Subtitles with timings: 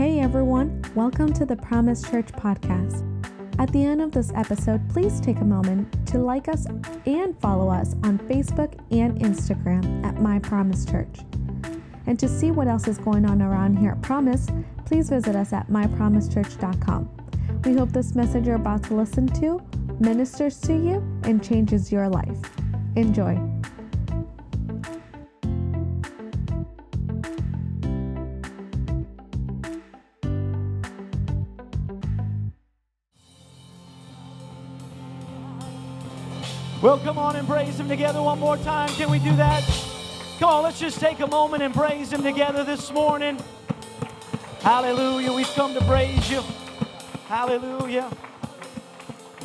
[0.00, 3.04] Hey everyone, welcome to the Promise Church podcast.
[3.58, 6.64] At the end of this episode, please take a moment to like us
[7.04, 11.18] and follow us on Facebook and Instagram at My Promise Church.
[12.06, 14.46] And to see what else is going on around here at Promise,
[14.86, 17.10] please visit us at mypromisechurch.com.
[17.66, 19.60] We hope this message you're about to listen to
[19.98, 22.38] ministers to you and changes your life.
[22.96, 23.38] Enjoy.
[36.82, 38.88] Well, come on and praise Him together one more time.
[38.90, 39.62] Can we do that?
[40.38, 43.38] Come on, let's just take a moment and praise Him together this morning.
[44.62, 45.30] Hallelujah.
[45.30, 46.42] We've come to praise you.
[47.26, 48.10] Hallelujah.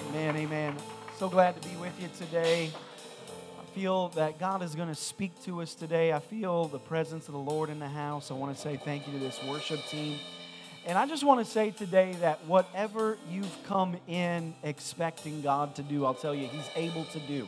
[0.08, 0.78] Amen, amen.
[1.18, 2.72] So glad to be with you today.
[3.60, 6.14] I feel that God is going to speak to us today.
[6.14, 8.32] I feel the presence of the Lord in the house.
[8.32, 10.20] I want to say thank you to this worship team.
[10.86, 15.84] And I just want to say today that whatever you've come in expecting God to
[15.84, 17.48] do, I'll tell you, He's able to do.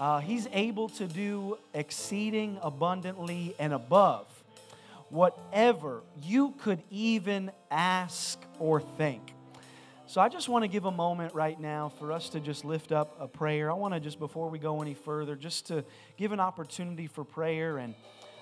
[0.00, 4.26] Uh, he's able to do exceeding abundantly and above
[5.10, 9.34] whatever you could even ask or think.
[10.06, 12.92] So I just want to give a moment right now for us to just lift
[12.92, 13.70] up a prayer.
[13.70, 15.84] I want to just, before we go any further, just to
[16.16, 17.94] give an opportunity for prayer and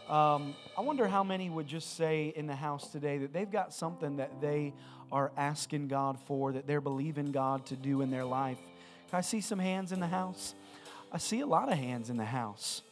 [0.08, 3.74] um, I wonder how many would just say in the house today that they've got
[3.74, 4.72] something that they
[5.12, 8.58] are asking God for, that they're believing God to do in their life.
[9.12, 10.54] I see some hands in the house?
[11.10, 12.82] I see a lot of hands in the house.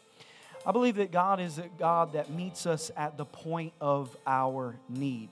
[0.64, 4.77] I believe that God is a God that meets us at the point of our
[4.89, 5.28] need.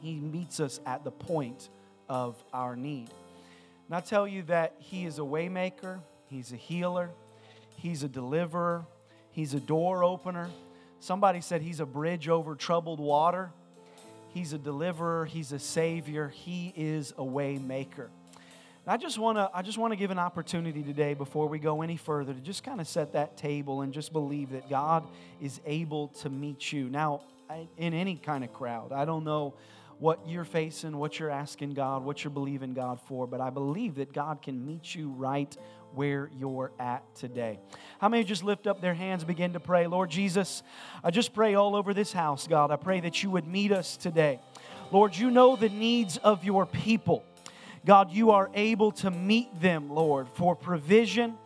[0.00, 1.68] He meets us at the point
[2.08, 3.10] of our need.
[3.86, 7.10] And I tell you that He is a waymaker, He's a healer,
[7.76, 8.84] He's a deliverer,
[9.30, 10.50] He's a door opener.
[11.04, 13.50] Somebody said he's a bridge over troubled water.
[14.32, 18.08] He's a deliverer, he's a savior, he is a way maker.
[18.86, 21.82] I just want to I just want to give an opportunity today before we go
[21.82, 25.06] any further to just kind of set that table and just believe that God
[25.42, 26.88] is able to meet you.
[26.88, 27.20] Now,
[27.76, 28.90] in any kind of crowd.
[28.90, 29.52] I don't know
[29.98, 33.96] what you're facing, what you're asking God, what you're believing God for, but I believe
[33.96, 35.54] that God can meet you right
[35.94, 37.58] where you're at today.
[37.98, 39.86] How many just lift up their hands, begin to pray?
[39.86, 40.62] Lord Jesus,
[41.02, 42.70] I just pray all over this house, God.
[42.70, 44.40] I pray that you would meet us today.
[44.90, 47.24] Lord, you know the needs of your people.
[47.86, 51.36] God, you are able to meet them, Lord, for provision,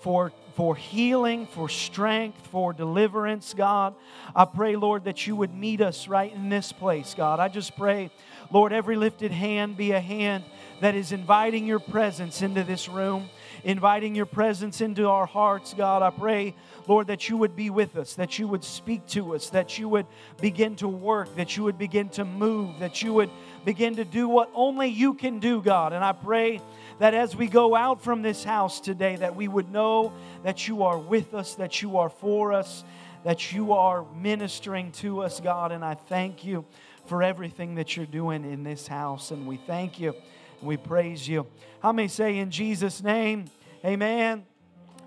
[0.00, 3.94] for for healing, for strength, for deliverance, God.
[4.34, 7.40] I pray, Lord, that you would meet us right in this place, God.
[7.40, 8.10] I just pray,
[8.50, 10.44] Lord, every lifted hand be a hand
[10.80, 13.30] that is inviting your presence into this room
[13.64, 16.02] inviting your presence into our hearts, God.
[16.02, 16.54] I pray,
[16.86, 19.88] Lord, that you would be with us, that you would speak to us, that you
[19.88, 20.06] would
[20.40, 23.30] begin to work, that you would begin to move, that you would
[23.64, 25.92] begin to do what only you can do, God.
[25.92, 26.60] And I pray
[26.98, 30.12] that as we go out from this house today, that we would know
[30.42, 32.84] that you are with us, that you are for us,
[33.24, 35.72] that you are ministering to us, God.
[35.72, 36.64] And I thank you
[37.06, 39.30] for everything that you're doing in this house.
[39.30, 40.14] And we thank you
[40.62, 41.46] we praise you.
[41.80, 43.46] How many say in Jesus' name,
[43.84, 44.46] Amen?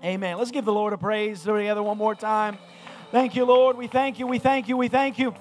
[0.04, 0.36] Amen.
[0.36, 2.58] Let's give the Lord a praise together one more time.
[3.10, 3.76] Thank you, Lord.
[3.76, 4.26] We thank you.
[4.26, 4.76] We thank you.
[4.76, 5.34] We thank you.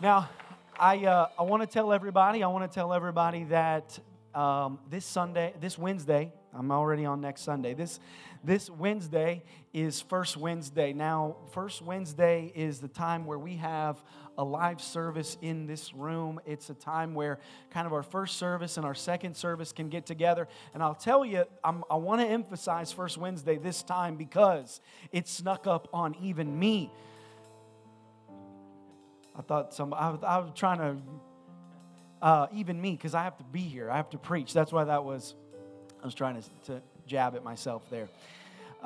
[0.00, 0.30] Now,
[0.78, 3.98] I, uh, I want to tell everybody, I want to tell everybody that
[4.34, 7.74] um, this Sunday, this Wednesday, I'm already on next Sunday.
[7.74, 8.00] This,
[8.42, 9.42] this Wednesday
[9.74, 10.94] is First Wednesday.
[10.94, 14.02] Now, First Wednesday is the time where we have
[14.38, 16.40] a live service in this room.
[16.44, 17.38] It's a time where
[17.70, 20.48] kind of our first service and our second service can get together.
[20.74, 24.80] And I'll tell you, I'm, i want to emphasize First Wednesday this time because
[25.12, 26.90] it snuck up on even me.
[29.38, 30.96] I thought some, I, was, I was trying to,
[32.22, 33.90] uh, even me, because I have to be here.
[33.90, 34.52] I have to preach.
[34.52, 35.34] That's why that was,
[36.02, 38.08] I was trying to, to jab at myself there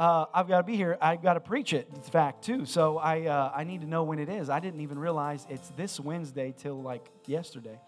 [0.01, 0.97] uh, I've got to be here.
[0.99, 2.65] I've got to preach it, in fact, too.
[2.65, 4.49] So I, uh, I need to know when it is.
[4.49, 7.79] I didn't even realize it's this Wednesday till like yesterday.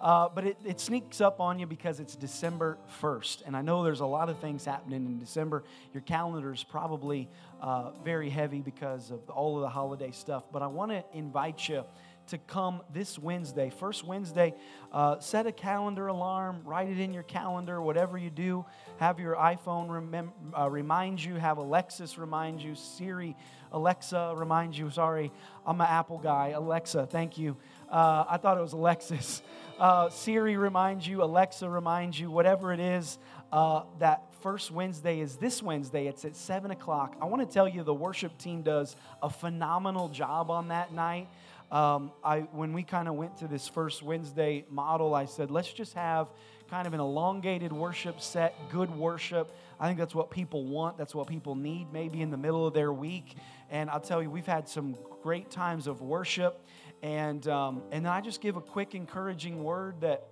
[0.00, 3.42] Uh, but it, it sneaks up on you because it's December 1st.
[3.44, 5.62] And I know there's a lot of things happening in December.
[5.92, 7.28] Your calendar is probably
[7.60, 10.44] uh, very heavy because of all of the holiday stuff.
[10.50, 11.84] But I want to invite you
[12.28, 13.70] to come this Wednesday.
[13.70, 14.54] First Wednesday,
[14.92, 18.64] uh, set a calendar alarm, write it in your calendar, whatever you do.
[18.98, 23.36] Have your iPhone remem- uh, remind you, have Alexis remind you, Siri,
[23.72, 24.90] Alexa remind you.
[24.90, 25.30] Sorry,
[25.66, 26.48] I'm an Apple guy.
[26.48, 27.56] Alexa, thank you.
[27.90, 29.42] Uh, I thought it was Alexis.
[29.78, 33.18] Uh, Siri reminds you, Alexa reminds you, whatever it is,
[33.52, 36.06] uh, that first Wednesday is this Wednesday.
[36.06, 37.16] It's at 7 o'clock.
[37.20, 41.28] I want to tell you the worship team does a phenomenal job on that night.
[41.70, 45.72] Um, I, when we kind of went to this first Wednesday model, I said, let's
[45.72, 46.28] just have
[46.70, 49.54] kind of an elongated worship set, good worship.
[49.78, 50.96] I think that's what people want.
[50.96, 53.36] That's what people need, maybe in the middle of their week.
[53.70, 56.64] And I'll tell you, we've had some great times of worship.
[57.02, 60.26] And, um, and then I just give a quick encouraging word that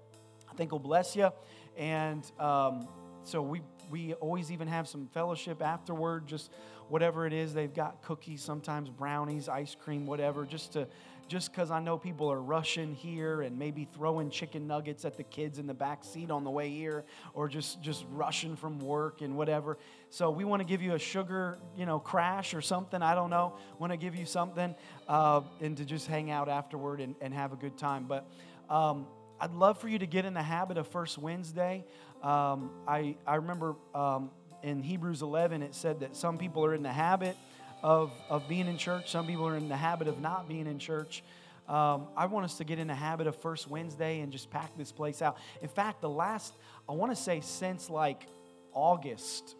[0.50, 1.30] I think will bless you.
[1.76, 2.88] And um,
[3.24, 3.60] so we,
[3.90, 6.50] we always even have some fellowship afterward, just
[6.88, 7.54] whatever it is.
[7.54, 10.86] They've got cookies, sometimes brownies, ice cream, whatever, just to
[11.28, 15.24] just because I know people are rushing here and maybe throwing chicken nuggets at the
[15.24, 17.04] kids in the back seat on the way here,
[17.34, 19.78] or just just rushing from work and whatever.
[20.10, 23.02] So we want to give you a sugar, you know, crash or something.
[23.02, 23.54] I don't know.
[23.78, 24.74] Want to give you something
[25.08, 28.06] uh, and to just hang out afterward and, and have a good time.
[28.06, 28.28] But
[28.70, 29.06] um,
[29.40, 31.84] I'd love for you to get in the habit of First Wednesday.
[32.22, 34.30] Um, I I remember um,
[34.62, 37.36] in Hebrews 11 it said that some people are in the habit
[37.82, 39.10] of, of being in church.
[39.10, 41.22] Some people are in the habit of not being in church.
[41.68, 44.76] Um, I want us to get in the habit of First Wednesday and just pack
[44.76, 45.36] this place out.
[45.62, 46.54] In fact, the last,
[46.88, 48.26] I want to say since like
[48.72, 49.56] August,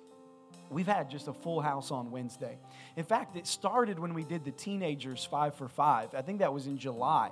[0.71, 2.59] we've had just a full house on Wednesday.
[2.97, 6.15] In fact, it started when we did the teenagers five for five.
[6.15, 7.31] I think that was in July.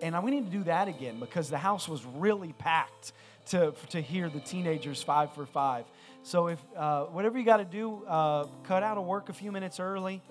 [0.00, 3.12] And we need to do that again because the house was really packed
[3.50, 5.84] to, to hear the teenagers five for five.
[6.22, 9.52] So if uh, whatever you got to do, uh, cut out of work a few
[9.52, 10.22] minutes early.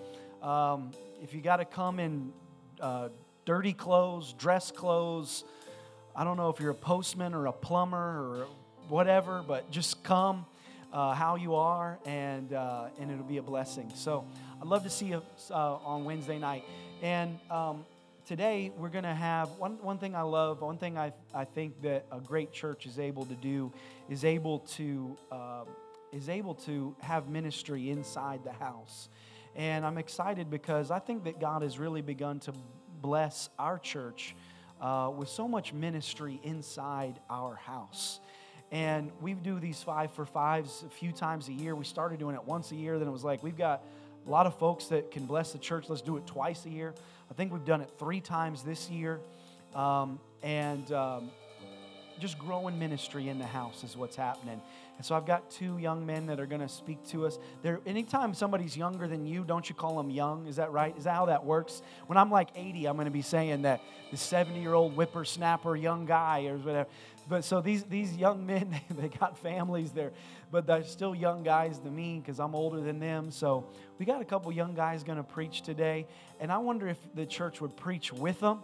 [0.41, 0.91] Um,
[1.21, 2.31] if you got to come in
[2.79, 3.09] uh,
[3.45, 5.43] dirty clothes, dress clothes,
[6.15, 8.47] I don't know if you're a postman or a plumber or
[8.87, 10.45] whatever, but just come
[10.93, 13.91] uh, how you are, and uh, and it'll be a blessing.
[13.95, 14.25] So
[14.61, 15.21] I'd love to see you
[15.51, 16.63] uh, on Wednesday night.
[17.01, 17.85] And um,
[18.27, 21.81] today we're going to have one, one thing I love, one thing I, I think
[21.83, 23.71] that a great church is able to do
[24.09, 25.67] is able to um,
[26.11, 29.09] is able to have ministry inside the house.
[29.55, 32.53] And I'm excited because I think that God has really begun to
[33.01, 34.35] bless our church
[34.81, 38.19] uh, with so much ministry inside our house.
[38.71, 41.75] And we do these five for fives a few times a year.
[41.75, 43.83] We started doing it once a year, then it was like, we've got
[44.27, 45.85] a lot of folks that can bless the church.
[45.87, 46.93] Let's do it twice a year.
[47.31, 49.21] I think we've done it three times this year.
[49.73, 51.31] Um, and um,
[52.19, 54.61] just growing ministry in the house is what's happening.
[54.97, 57.37] And so I've got two young men that are going to speak to us.
[57.61, 60.47] There, anytime somebody's younger than you, don't you call them young?
[60.47, 60.97] Is that right?
[60.97, 61.81] Is that how that works?
[62.07, 63.81] When I'm like 80, I'm going to be saying that
[64.11, 66.89] the 70 year old whippersnapper young guy or whatever.
[67.29, 70.11] But so these, these young men, they got families there,
[70.51, 73.31] but they're still young guys to me because I'm older than them.
[73.31, 73.65] So
[73.97, 76.07] we got a couple young guys going to preach today.
[76.39, 78.59] And I wonder if the church would preach with them.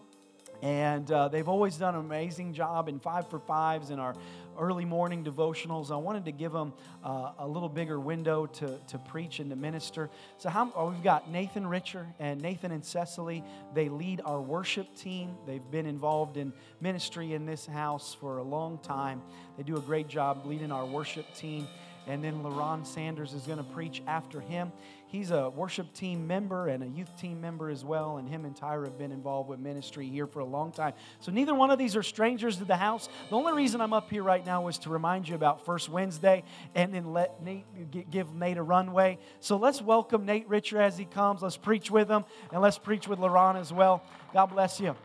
[0.61, 4.15] And uh, they've always done an amazing job in five for fives in our
[4.57, 5.91] early morning devotionals.
[5.91, 6.73] I wanted to give them
[7.03, 10.09] uh, a little bigger window to, to preach and to minister.
[10.37, 13.43] So how, oh, we've got Nathan Richer and Nathan and Cecily.
[13.73, 15.35] They lead our worship team.
[15.45, 19.21] They've been involved in ministry in this house for a long time.
[19.57, 21.67] They do a great job leading our worship team.
[22.05, 24.71] And then LaRon Sanders is going to preach after him.
[25.13, 28.55] He's a worship team member and a youth team member as well, and him and
[28.55, 30.93] Tyra have been involved with ministry here for a long time.
[31.19, 33.09] So neither one of these are strangers to the house.
[33.29, 36.43] The only reason I'm up here right now is to remind you about First Wednesday
[36.73, 39.19] and then let Nate give Nate a runway.
[39.39, 41.43] So let's welcome Nate Richer as he comes.
[41.43, 44.01] Let's preach with him, and let's preach with LaRon as well.
[44.33, 44.95] God bless you.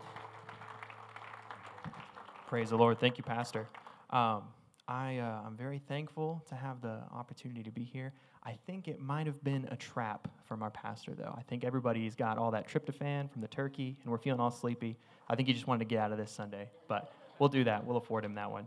[2.47, 2.99] Praise the Lord.
[2.99, 3.69] Thank you, Pastor.
[4.09, 4.45] Um,
[4.89, 8.15] I, uh, I'm very thankful to have the opportunity to be here.
[8.49, 11.35] I think it might have been a trap from our pastor, though.
[11.37, 14.97] I think everybody's got all that tryptophan from the turkey, and we're feeling all sleepy.
[15.29, 17.85] I think he just wanted to get out of this Sunday, but we'll do that.
[17.85, 18.67] We'll afford him that one.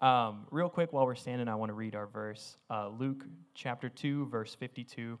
[0.00, 3.90] Um, real quick, while we're standing, I want to read our verse uh, Luke chapter
[3.90, 5.18] 2, verse 52.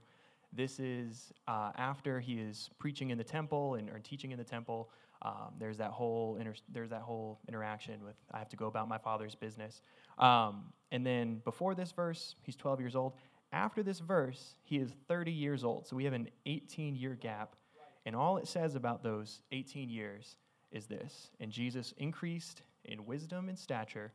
[0.54, 4.44] This is uh, after he is preaching in the temple and or teaching in the
[4.44, 4.88] temple.
[5.20, 8.88] Um, there's that whole inter- there's that whole interaction with I have to go about
[8.88, 9.82] my father's business.
[10.16, 13.14] Um, and then before this verse, he's 12 years old.
[13.52, 15.86] After this verse, he is 30 years old.
[15.86, 17.56] So we have an 18 year gap.
[18.04, 20.36] And all it says about those 18 years
[20.70, 24.12] is this And Jesus increased in wisdom and stature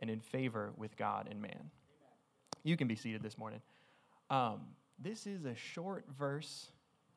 [0.00, 1.70] and in favor with God and man.
[2.64, 3.60] You can be seated this morning.
[4.30, 4.60] Um,
[4.98, 6.68] this is a short verse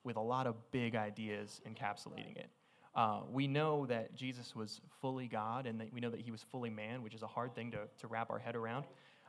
[0.03, 2.49] with a lot of big ideas encapsulating it.
[2.95, 6.41] Uh, we know that Jesus was fully God and that we know that he was
[6.41, 8.85] fully man, which is a hard thing to, to wrap our head around.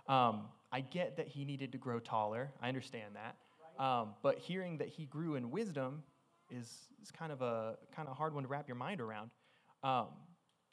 [0.09, 0.43] Um,
[0.73, 2.53] I get that he needed to grow taller.
[2.61, 3.37] I understand that.
[3.83, 6.03] Um, but hearing that he grew in wisdom
[6.51, 6.71] is,
[7.03, 9.31] is kind of a kind of hard one to wrap your mind around.
[9.83, 10.07] Um,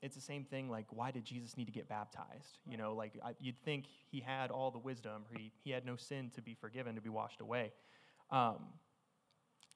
[0.03, 3.13] it's the same thing like why did jesus need to get baptized you know like
[3.23, 6.53] I, you'd think he had all the wisdom he, he had no sin to be
[6.53, 7.71] forgiven to be washed away
[8.29, 8.57] um,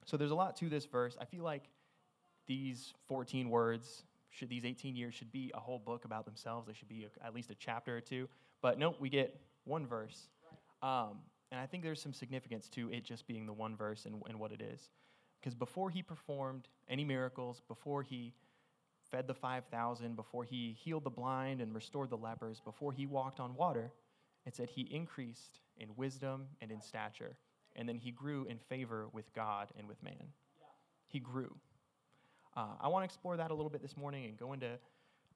[0.04, 1.64] so there's a lot to this verse i feel like
[2.46, 6.74] these 14 words should these 18 years should be a whole book about themselves they
[6.74, 8.28] should be a, at least a chapter or two
[8.60, 10.28] but nope we get one verse
[10.82, 11.18] um,
[11.52, 14.38] and i think there's some significance to it just being the one verse and, and
[14.38, 14.90] what it is
[15.40, 18.34] because before he performed any miracles before he
[19.10, 23.40] fed the 5,000, before he healed the blind and restored the lepers, before he walked
[23.40, 23.90] on water,
[24.46, 27.36] it said he increased in wisdom and in stature.
[27.76, 30.32] And then he grew in favor with God and with man.
[31.06, 31.54] He grew.
[32.56, 34.78] Uh, I want to explore that a little bit this morning and go into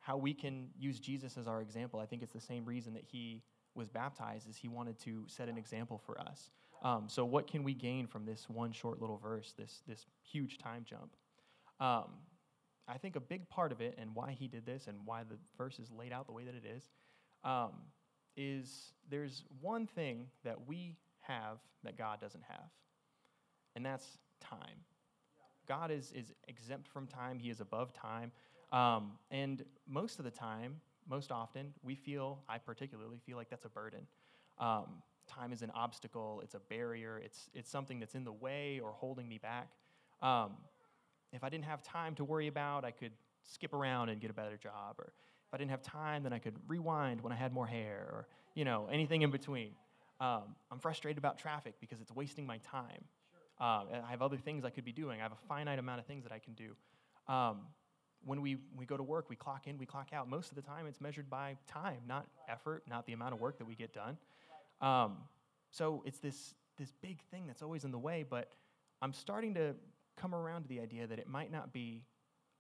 [0.00, 2.00] how we can use Jesus as our example.
[2.00, 3.42] I think it's the same reason that he
[3.74, 6.50] was baptized is he wanted to set an example for us.
[6.82, 10.58] Um, so what can we gain from this one short little verse, this, this huge
[10.58, 11.14] time jump?
[11.80, 12.10] Um,
[12.88, 15.36] I think a big part of it and why he did this and why the
[15.56, 16.90] verse is laid out the way that it is,
[17.44, 17.72] um,
[18.36, 22.70] is there's one thing that we have that God doesn't have,
[23.76, 24.84] and that's time.
[25.68, 28.32] God is, is exempt from time, He is above time.
[28.72, 33.64] Um, and most of the time, most often, we feel, I particularly feel like that's
[33.64, 34.06] a burden.
[34.58, 38.80] Um, time is an obstacle, it's a barrier, it's, it's something that's in the way
[38.82, 39.70] or holding me back.
[40.20, 40.52] Um,
[41.32, 44.34] if I didn't have time to worry about, I could skip around and get a
[44.34, 44.96] better job.
[44.98, 45.12] Or
[45.52, 48.28] if I didn't have time, then I could rewind when I had more hair, or
[48.54, 49.70] you know anything in between.
[50.20, 53.04] Um, I'm frustrated about traffic because it's wasting my time.
[53.60, 55.20] Um, I have other things I could be doing.
[55.20, 56.74] I have a finite amount of things that I can do.
[57.32, 57.60] Um,
[58.24, 60.28] when we, we go to work, we clock in, we clock out.
[60.28, 63.58] Most of the time, it's measured by time, not effort, not the amount of work
[63.58, 64.16] that we get done.
[64.80, 65.18] Um,
[65.70, 68.50] so it's this, this big thing that's always in the way, but
[69.00, 69.74] I'm starting to
[70.16, 72.02] come around to the idea that it might not be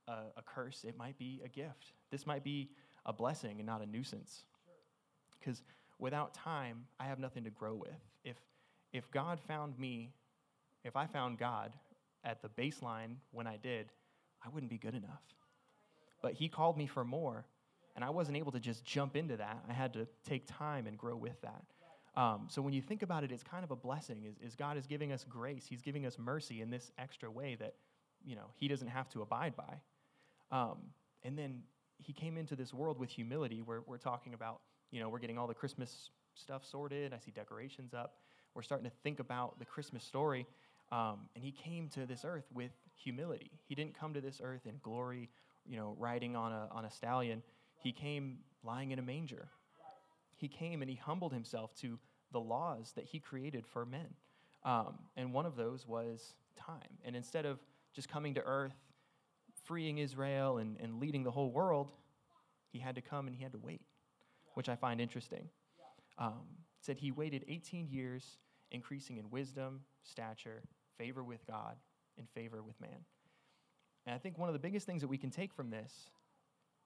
[0.08, 1.92] a, a curse, it might be a gift.
[2.10, 2.70] This might be
[3.06, 4.44] a blessing and not a nuisance.
[5.38, 5.62] Because
[5.98, 7.90] without time, I have nothing to grow with.
[8.24, 8.36] If,
[8.92, 10.10] if God found me,
[10.84, 11.72] if I found God
[12.24, 13.90] at the baseline when I did,
[14.44, 15.22] I wouldn't be good enough.
[16.22, 17.44] But He called me for more,
[17.94, 19.64] and I wasn't able to just jump into that.
[19.68, 21.64] I had to take time and grow with that.
[22.14, 24.24] Um, so when you think about it, it's kind of a blessing.
[24.24, 25.64] Is, is God is giving us grace.
[25.68, 27.74] He's giving us mercy in this extra way that,
[28.24, 29.80] you know, He doesn't have to abide by.
[30.56, 30.78] Um,
[31.22, 31.62] and then
[31.98, 33.62] He came into this world with humility.
[33.62, 34.60] Where we're talking about,
[34.90, 37.12] you know, we're getting all the Christmas stuff sorted.
[37.12, 38.16] I see decorations up.
[38.54, 40.46] We're starting to think about the Christmas story.
[40.90, 43.52] Um, and He came to this earth with humility.
[43.66, 45.30] He didn't come to this earth in glory,
[45.66, 47.42] you know, riding on a on a stallion.
[47.78, 49.48] He came lying in a manger
[50.42, 52.00] he came and he humbled himself to
[52.32, 54.08] the laws that he created for men.
[54.64, 56.98] Um, and one of those was time.
[57.04, 57.60] And instead of
[57.94, 58.74] just coming to earth,
[59.62, 61.92] freeing Israel and, and leading the whole world,
[62.72, 63.82] he had to come and he had to wait,
[64.54, 65.48] which I find interesting.
[66.18, 66.42] Um,
[66.80, 68.38] said he waited 18 years,
[68.72, 70.64] increasing in wisdom, stature,
[70.98, 71.76] favor with God,
[72.18, 73.04] and favor with man.
[74.06, 76.10] And I think one of the biggest things that we can take from this,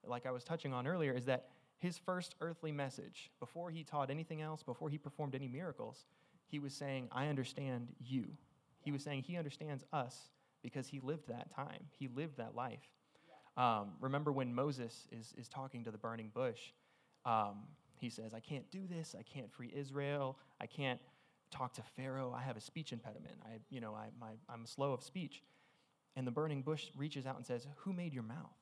[0.05, 1.47] like I was touching on earlier, is that
[1.79, 6.05] his first earthly message, before he taught anything else, before he performed any miracles,
[6.47, 8.25] he was saying, I understand you.
[8.81, 10.29] He was saying he understands us
[10.63, 12.89] because he lived that time, he lived that life.
[13.57, 16.59] Um, remember when Moses is, is talking to the burning bush,
[17.25, 17.63] um,
[17.99, 20.99] he says, I can't do this, I can't free Israel, I can't
[21.51, 24.93] talk to Pharaoh, I have a speech impediment, I, you know, I, my, I'm slow
[24.93, 25.41] of speech.
[26.17, 28.57] And the burning bush reaches out and says, Who made your mouth?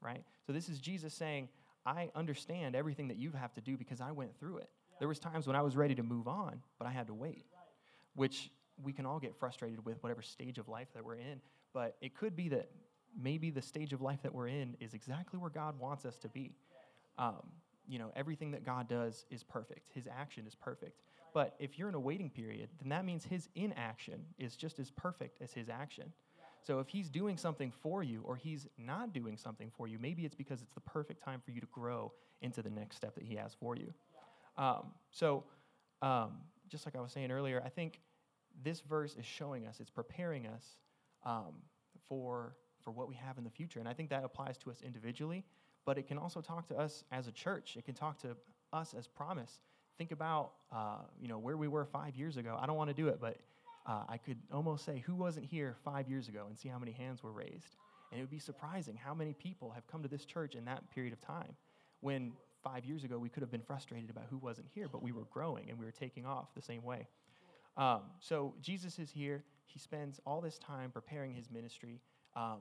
[0.00, 0.24] Right?
[0.46, 1.48] So this is Jesus saying,
[1.84, 4.70] I understand everything that you have to do because I went through it.
[5.00, 7.46] There was times when I was ready to move on, but I had to wait,
[8.14, 8.50] which
[8.82, 11.40] we can all get frustrated with whatever stage of life that we're in.
[11.74, 12.70] But it could be that
[13.20, 16.28] maybe the stage of life that we're in is exactly where God wants us to
[16.28, 16.54] be.
[17.18, 17.42] Um,
[17.88, 19.90] you know, everything that God does is perfect.
[19.94, 21.00] His action is perfect.
[21.34, 24.90] But if you're in a waiting period, then that means his inaction is just as
[24.90, 26.12] perfect as his action.
[26.68, 30.26] So if he's doing something for you or he's not doing something for you, maybe
[30.26, 33.24] it's because it's the perfect time for you to grow into the next step that
[33.24, 33.94] he has for you.
[34.58, 35.44] Um, so,
[36.02, 36.32] um,
[36.68, 38.00] just like I was saying earlier, I think
[38.62, 40.76] this verse is showing us, it's preparing us
[41.24, 41.54] um,
[42.06, 43.80] for, for what we have in the future.
[43.80, 45.46] And I think that applies to us individually,
[45.86, 47.76] but it can also talk to us as a church.
[47.78, 48.36] It can talk to
[48.74, 49.62] us as promise.
[49.96, 52.58] Think about, uh, you know, where we were five years ago.
[52.60, 53.38] I don't want to do it, but
[53.88, 56.92] uh, I could almost say, who wasn't here five years ago and see how many
[56.92, 57.76] hands were raised?
[58.10, 60.90] And it would be surprising how many people have come to this church in that
[60.94, 61.56] period of time
[62.00, 65.10] when five years ago we could have been frustrated about who wasn't here, but we
[65.10, 67.06] were growing and we were taking off the same way.
[67.78, 69.44] Um, so Jesus is here.
[69.66, 72.00] He spends all this time preparing his ministry.
[72.36, 72.60] Um,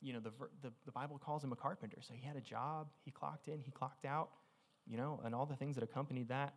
[0.00, 1.98] you know, the, the, the Bible calls him a carpenter.
[2.00, 4.30] So he had a job, he clocked in, he clocked out,
[4.86, 6.54] you know, and all the things that accompanied that.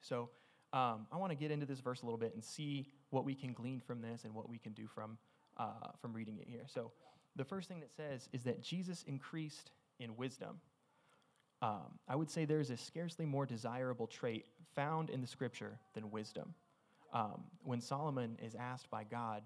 [0.00, 0.30] So
[0.72, 3.34] um, I want to get into this verse a little bit and see what we
[3.34, 5.16] can glean from this and what we can do from,
[5.56, 6.64] uh, from reading it here.
[6.66, 6.90] So
[7.36, 10.60] the first thing that says is that Jesus increased in wisdom.
[11.62, 15.78] Um, I would say there is a scarcely more desirable trait found in the scripture
[15.94, 16.54] than wisdom.
[17.12, 19.44] Um, when Solomon is asked by God,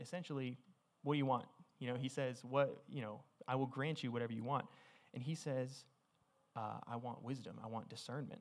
[0.00, 0.56] essentially,
[1.02, 1.44] what do you want?
[1.78, 4.64] You know, he says, what, you know, I will grant you whatever you want.
[5.12, 5.84] And he says,
[6.56, 8.40] uh, I want wisdom, I want discernment.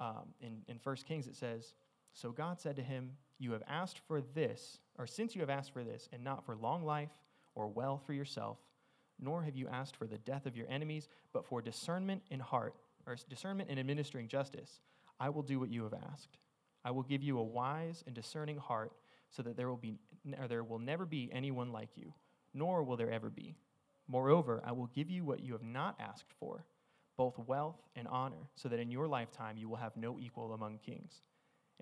[0.00, 1.74] Um, in, in 1 Kings, it says,
[2.12, 5.72] So God said to him, You have asked for this, or since you have asked
[5.72, 7.10] for this, and not for long life
[7.54, 8.58] or wealth for yourself,
[9.20, 12.74] nor have you asked for the death of your enemies, but for discernment in heart,
[13.06, 14.80] or discernment in administering justice.
[15.20, 16.38] I will do what you have asked.
[16.84, 18.92] I will give you a wise and discerning heart,
[19.30, 19.98] so that there will be
[20.38, 22.12] or there will never be anyone like you,
[22.54, 23.56] nor will there ever be.
[24.08, 26.64] Moreover, I will give you what you have not asked for,
[27.16, 30.78] both wealth and honor, so that in your lifetime you will have no equal among
[30.78, 31.22] kings.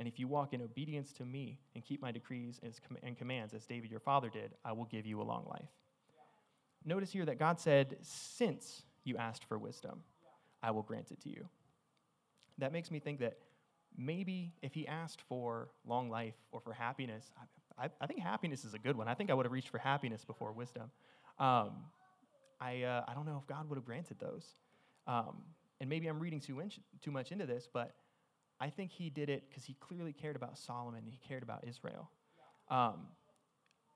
[0.00, 2.58] And if you walk in obedience to me and keep my decrees
[3.02, 5.68] and commands, as David your father did, I will give you a long life.
[6.86, 10.00] Notice here that God said, Since you asked for wisdom,
[10.62, 11.46] I will grant it to you.
[12.56, 13.36] That makes me think that
[13.94, 17.30] maybe if he asked for long life or for happiness,
[17.78, 19.06] I, I, think happiness is a good one.
[19.06, 20.90] I think I would have reached for happiness before wisdom.
[21.38, 21.72] Um,
[22.58, 24.46] I, uh, I don't know if God would have granted those.
[25.06, 25.42] Um,
[25.78, 27.92] and maybe I'm reading too, inch, too much into this, but
[28.60, 31.64] I think he did it because he clearly cared about Solomon and he cared about
[31.66, 32.10] Israel.
[32.68, 33.06] Um,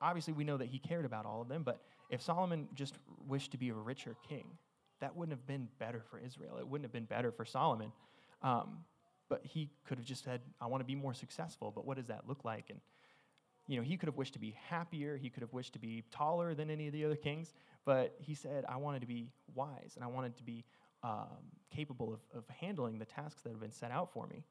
[0.01, 2.95] obviously, we know that he cared about all of them, but if Solomon just
[3.27, 4.47] wished to be a richer king,
[5.01, 6.57] that wouldn't have been better for Israel.
[6.59, 7.93] It wouldn't have been better for Solomon.
[8.43, 8.79] Um,
[9.29, 12.07] but he could have just said, I want to be more successful, but what does
[12.07, 12.67] that look like?
[12.71, 12.81] And,
[13.67, 15.17] you know, he could have wished to be happier.
[15.17, 17.55] He could have wished to be taller than any of the other kings,
[17.85, 20.65] but he said, I wanted to be wise and I wanted to be
[21.03, 21.39] um,
[21.75, 24.45] capable of, of handling the tasks that have been set out for me.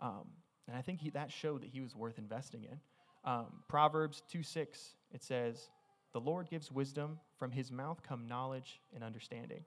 [0.00, 0.28] Um,
[0.66, 2.78] and I think he, that showed that he was worth investing in.
[3.24, 5.70] Um, Proverbs 2 6, it says,
[6.12, 9.64] The Lord gives wisdom, from his mouth come knowledge and understanding.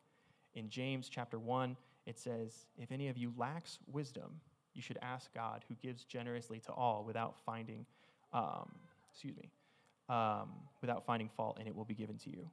[0.54, 4.40] In James chapter 1, it says, If any of you lacks wisdom,
[4.74, 7.86] you should ask God, who gives generously to all without finding,
[8.34, 8.72] um,
[9.12, 9.50] excuse me,
[10.10, 10.50] um,
[10.82, 12.50] without finding fault, and it will be given to you.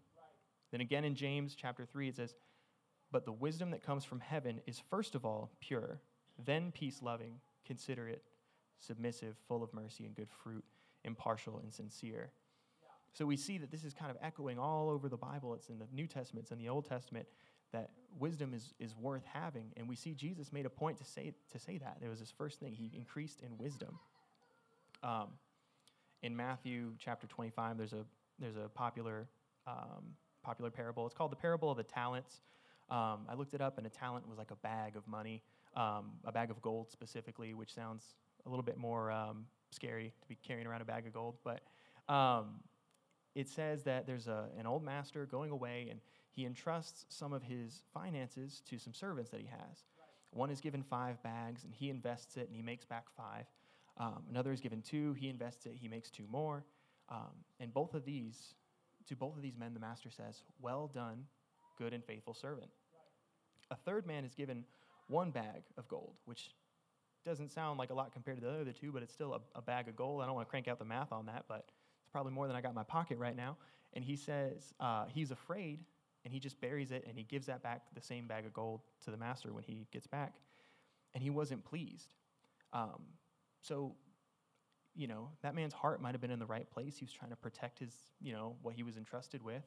[0.71, 2.35] Then again in James chapter 3, it says,
[3.11, 6.01] But the wisdom that comes from heaven is first of all pure,
[6.45, 8.24] then peace loving, considerate,
[8.81, 10.64] submissive, full of mercy and good fruit,
[11.04, 12.33] impartial and sincere.
[13.12, 15.54] So we see that this is kind of echoing all over the Bible.
[15.54, 17.26] It's in the New Testament, it's in the Old Testament,
[17.72, 19.72] that wisdom is, is worth having.
[19.76, 21.98] And we see Jesus made a point to say, to say that.
[22.02, 22.72] It was his first thing.
[22.72, 23.98] He increased in wisdom.
[25.02, 25.28] Um,
[26.22, 28.04] in Matthew chapter 25, there's a,
[28.38, 29.28] there's a popular,
[29.66, 31.07] um, popular parable.
[31.07, 32.40] It's called the parable of the talents.
[32.90, 35.42] Um, I looked it up, and a talent was like a bag of money,
[35.79, 38.14] um, a bag of gold specifically, which sounds
[38.45, 41.37] a little bit more um, scary to be carrying around a bag of gold.
[41.45, 41.61] But
[42.12, 42.61] um,
[43.35, 46.01] it says that there's a, an old master going away, and
[46.33, 49.85] he entrusts some of his finances to some servants that he has.
[50.33, 53.47] One is given five bags, and he invests it, and he makes back five.
[53.97, 56.64] Um, another is given two, he invests it, he makes two more.
[57.09, 58.55] Um, and both of these,
[59.09, 61.25] to both of these men, the master says, Well done,
[61.79, 62.71] good and faithful servant.
[63.71, 64.64] A third man is given
[65.09, 66.55] one bag of gold, which
[67.25, 69.62] doesn't sound like a lot compared to the other two, but it's still a, a
[69.62, 70.23] bag of gold.
[70.23, 71.64] I don't want to crank out the math on that, but
[72.01, 73.57] it's probably more than I got in my pocket right now.
[73.94, 75.81] And he says uh, he's afraid
[76.25, 78.81] and he just buries it and he gives that back, the same bag of gold,
[79.05, 80.35] to the master when he gets back.
[81.14, 82.14] And he wasn't pleased.
[82.73, 83.03] Um,
[83.62, 83.94] so,
[84.94, 86.97] you know, that man's heart might have been in the right place.
[86.97, 89.64] He was trying to protect his, you know, what he was entrusted with,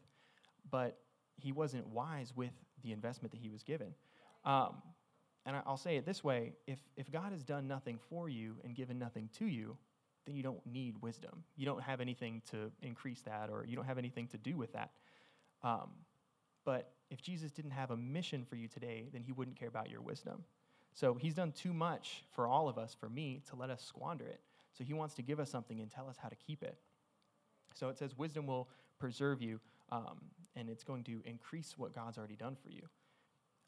[0.69, 0.99] but
[1.37, 3.93] he wasn't wise with the investment that he was given.
[4.45, 4.81] Um,
[5.45, 8.75] and I'll say it this way if, if God has done nothing for you and
[8.75, 9.77] given nothing to you,
[10.25, 11.43] then you don't need wisdom.
[11.55, 14.73] You don't have anything to increase that, or you don't have anything to do with
[14.73, 14.91] that.
[15.63, 15.89] Um,
[16.63, 19.89] but if Jesus didn't have a mission for you today, then he wouldn't care about
[19.89, 20.43] your wisdom.
[20.93, 24.25] So he's done too much for all of us, for me, to let us squander
[24.25, 24.41] it.
[24.77, 26.77] So he wants to give us something and tell us how to keep it.
[27.73, 29.59] So it says, wisdom will preserve you,
[29.91, 30.19] um,
[30.55, 32.83] and it's going to increase what God's already done for you.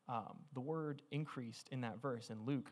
[0.09, 2.71] Um, the word increased in that verse in Luke,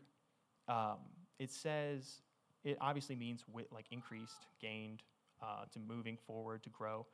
[0.68, 0.98] um,
[1.38, 2.20] it says,
[2.62, 5.02] it obviously means like increased, gained,
[5.42, 7.06] uh, to moving forward, to grow.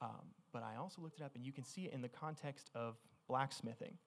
[0.00, 2.70] Um, but I also looked it up, and you can see it in the context
[2.74, 2.96] of
[3.28, 3.98] blacksmithing.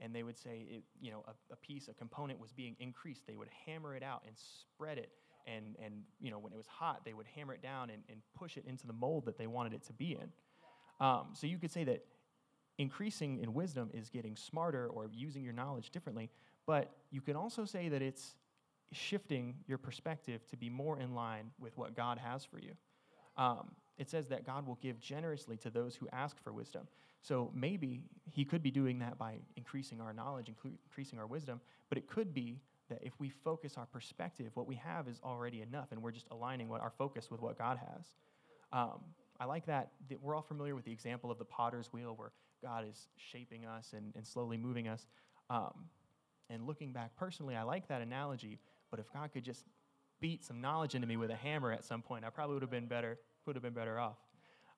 [0.00, 3.26] And they would say, it, you know, a, a piece, a component was being increased.
[3.26, 5.10] They would hammer it out and spread it.
[5.46, 8.20] And, and you know, when it was hot, they would hammer it down and, and
[8.36, 10.32] push it into the mold that they wanted it to be in.
[11.00, 12.04] Um, so you could say that
[12.78, 16.30] increasing in wisdom is getting smarter or using your knowledge differently,
[16.66, 18.34] but you can also say that it's
[18.92, 22.72] shifting your perspective to be more in line with what God has for you.
[23.36, 26.88] Um, it says that God will give generously to those who ask for wisdom.
[27.22, 31.98] So maybe He could be doing that by increasing our knowledge, increasing our wisdom, but
[31.98, 32.60] it could be
[32.90, 36.26] that if we focus our perspective, what we have is already enough, and we're just
[36.30, 38.06] aligning what our focus with what God has.
[38.72, 39.00] Um,
[39.40, 42.30] I like that, that we're all familiar with the example of the potter's wheel where
[42.64, 45.06] God is shaping us and, and slowly moving us.
[45.50, 45.86] Um,
[46.50, 48.58] and looking back personally, I like that analogy,
[48.90, 49.64] but if God could just
[50.20, 52.70] beat some knowledge into me with a hammer at some point, I probably would have
[52.70, 54.16] been better, would have been better off.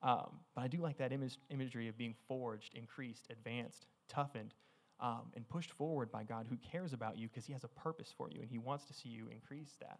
[0.03, 4.53] Um, but I do like that image, imagery of being forged, increased, advanced, toughened,
[4.99, 8.13] um, and pushed forward by God who cares about you because He has a purpose
[8.15, 9.99] for you and He wants to see you increase that.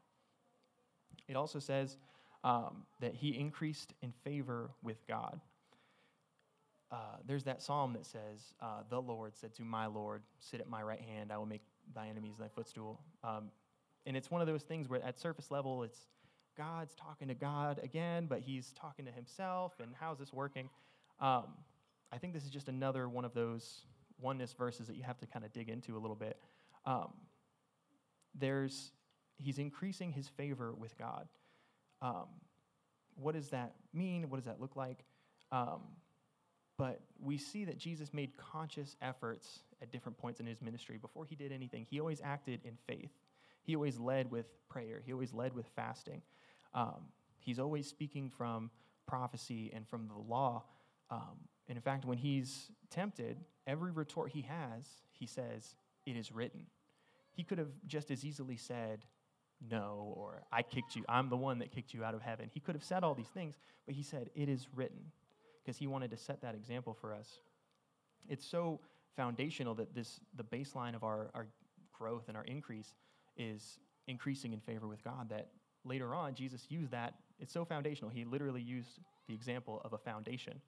[1.27, 1.97] It also says
[2.43, 5.39] um, that He increased in favor with God.
[6.91, 10.69] Uh, there's that psalm that says, uh, The Lord said to my Lord, Sit at
[10.69, 13.01] my right hand, I will make thy enemies thy footstool.
[13.23, 13.51] Um,
[14.05, 15.99] and it's one of those things where at surface level, it's
[16.57, 20.69] God's talking to God again, but he's talking to himself, and how's this working?
[21.19, 21.45] Um,
[22.11, 23.81] I think this is just another one of those
[24.19, 26.37] oneness verses that you have to kind of dig into a little bit.
[26.85, 27.09] Um,
[28.33, 28.91] there's,
[29.37, 31.27] he's increasing his favor with God.
[32.01, 32.27] Um,
[33.15, 34.29] what does that mean?
[34.29, 35.03] What does that look like?
[35.51, 35.81] Um,
[36.77, 40.97] but we see that Jesus made conscious efforts at different points in his ministry.
[40.97, 43.11] Before he did anything, he always acted in faith.
[43.63, 45.01] He always led with prayer.
[45.03, 46.21] He always led with fasting.
[46.73, 47.09] Um,
[47.39, 48.69] he's always speaking from
[49.07, 50.63] prophecy and from the law.
[51.09, 56.31] Um, and in fact, when he's tempted, every retort he has, he says, It is
[56.31, 56.67] written.
[57.33, 59.05] He could have just as easily said,
[59.69, 61.03] No, or I kicked you.
[61.09, 62.49] I'm the one that kicked you out of heaven.
[62.53, 65.11] He could have said all these things, but he said, It is written,
[65.67, 67.41] because he wanted to set that example for us.
[68.29, 68.79] It's so
[69.17, 71.47] foundational that this the baseline of our, our
[71.91, 72.95] growth and our increase
[73.35, 75.49] is increasing in favor with God that
[75.83, 77.15] later on, Jesus used that.
[77.37, 78.09] It's so foundational.
[78.09, 80.61] He literally used the example of a foundation.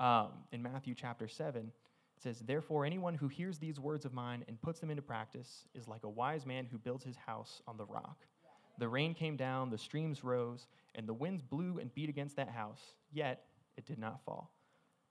[0.00, 4.44] Um, in Matthew chapter 7, it says, Therefore, anyone who hears these words of mine
[4.48, 7.76] and puts them into practice is like a wise man who builds his house on
[7.76, 8.26] the rock.
[8.78, 12.48] The rain came down, the streams rose, and the winds blew and beat against that
[12.48, 12.80] house,
[13.12, 13.44] yet
[13.80, 14.52] it did not fall.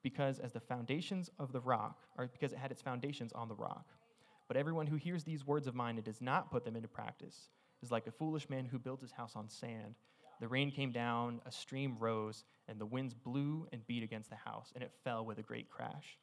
[0.01, 3.55] Because as the foundations of the rock, or because it had its foundations on the
[3.55, 3.87] rock.
[4.47, 7.49] But everyone who hears these words of mine and does not put them into practice
[7.83, 9.95] is like a foolish man who built his house on sand.
[10.39, 14.35] The rain came down, a stream rose, and the winds blew and beat against the
[14.37, 16.17] house, and it fell with a great crash.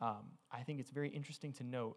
[0.00, 1.96] Um, I think it's very interesting to note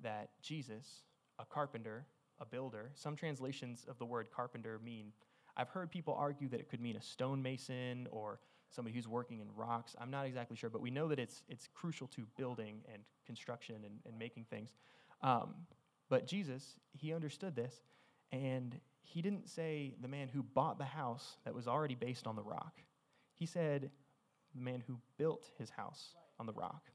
[0.00, 1.04] that Jesus,
[1.38, 2.06] a carpenter,
[2.40, 5.12] a builder, some translations of the word carpenter mean,
[5.56, 8.40] I've heard people argue that it could mean a stonemason or
[8.74, 9.94] somebody who's working in rocks.
[10.00, 13.76] I'm not exactly sure, but we know that it's, it's crucial to building and construction
[13.84, 14.70] and, and making things.
[15.22, 15.54] Um,
[16.08, 17.74] but Jesus, he understood this,
[18.32, 22.36] and he didn't say the man who bought the house that was already based on
[22.36, 22.80] the rock.
[23.34, 23.90] He said
[24.54, 26.90] the man who built his house on the rock.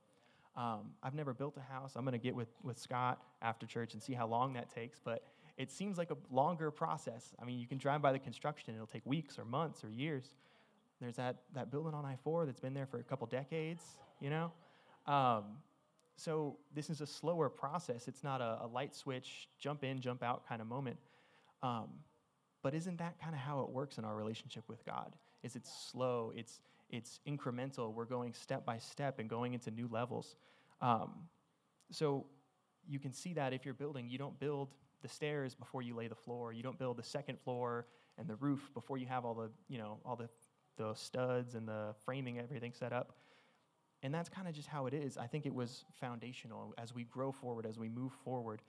[0.56, 1.94] Um, I've never built a house.
[1.96, 5.00] I'm going to get with, with Scott after church and see how long that takes,
[5.00, 5.24] but
[5.58, 7.34] it seems like a longer process.
[7.40, 10.34] I mean, you can drive by the construction, it'll take weeks or months or years.
[11.00, 13.84] There's that, that building on I 4 that's been there for a couple decades,
[14.20, 14.52] you know?
[15.06, 15.44] Um,
[16.16, 18.08] so this is a slower process.
[18.08, 20.98] It's not a, a light switch, jump in, jump out kind of moment.
[21.62, 21.90] Um,
[22.64, 25.16] but isn't that kind of how it works in our relationship with God?
[25.44, 27.94] Is it's slow, it's it's incremental.
[27.94, 30.36] We're going step by step and going into new levels.
[30.82, 31.12] Um,
[31.92, 32.26] so
[32.88, 34.70] you can see that if you're building, you don't build
[35.02, 36.54] the stairs before you lay the floor.
[36.54, 37.86] You don't build the second floor
[38.18, 40.30] and the roof before you have all the you know all the
[40.78, 43.14] the studs and the framing, everything set up.
[44.04, 45.18] And that's kind of just how it is.
[45.18, 48.62] I think it was foundational as we grow forward, as we move forward.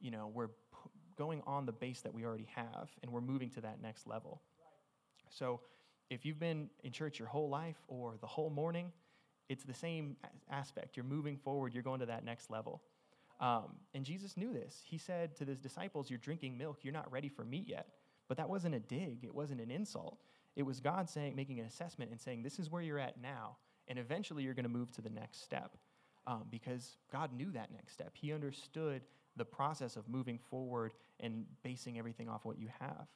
[0.00, 0.50] You know, we're
[1.16, 4.42] going on the base that we already have, and we're moving to that next level.
[5.30, 5.60] So,
[6.10, 8.92] if you've been in church your whole life or the whole morning,
[9.48, 10.16] it's the same
[10.50, 10.96] aspect.
[10.96, 12.82] You're moving forward, you're going to that next level.
[13.40, 14.82] Um, and Jesus knew this.
[14.84, 17.88] He said to his disciples, You're drinking milk, you're not ready for meat yet.
[18.26, 20.18] But that wasn't a dig, it wasn't an insult.
[20.58, 23.56] It was God saying, making an assessment and saying, This is where you're at now.
[23.86, 25.76] And eventually you're going to move to the next step.
[26.26, 28.10] Um, because God knew that next step.
[28.12, 29.02] He understood
[29.36, 33.06] the process of moving forward and basing everything off what you have.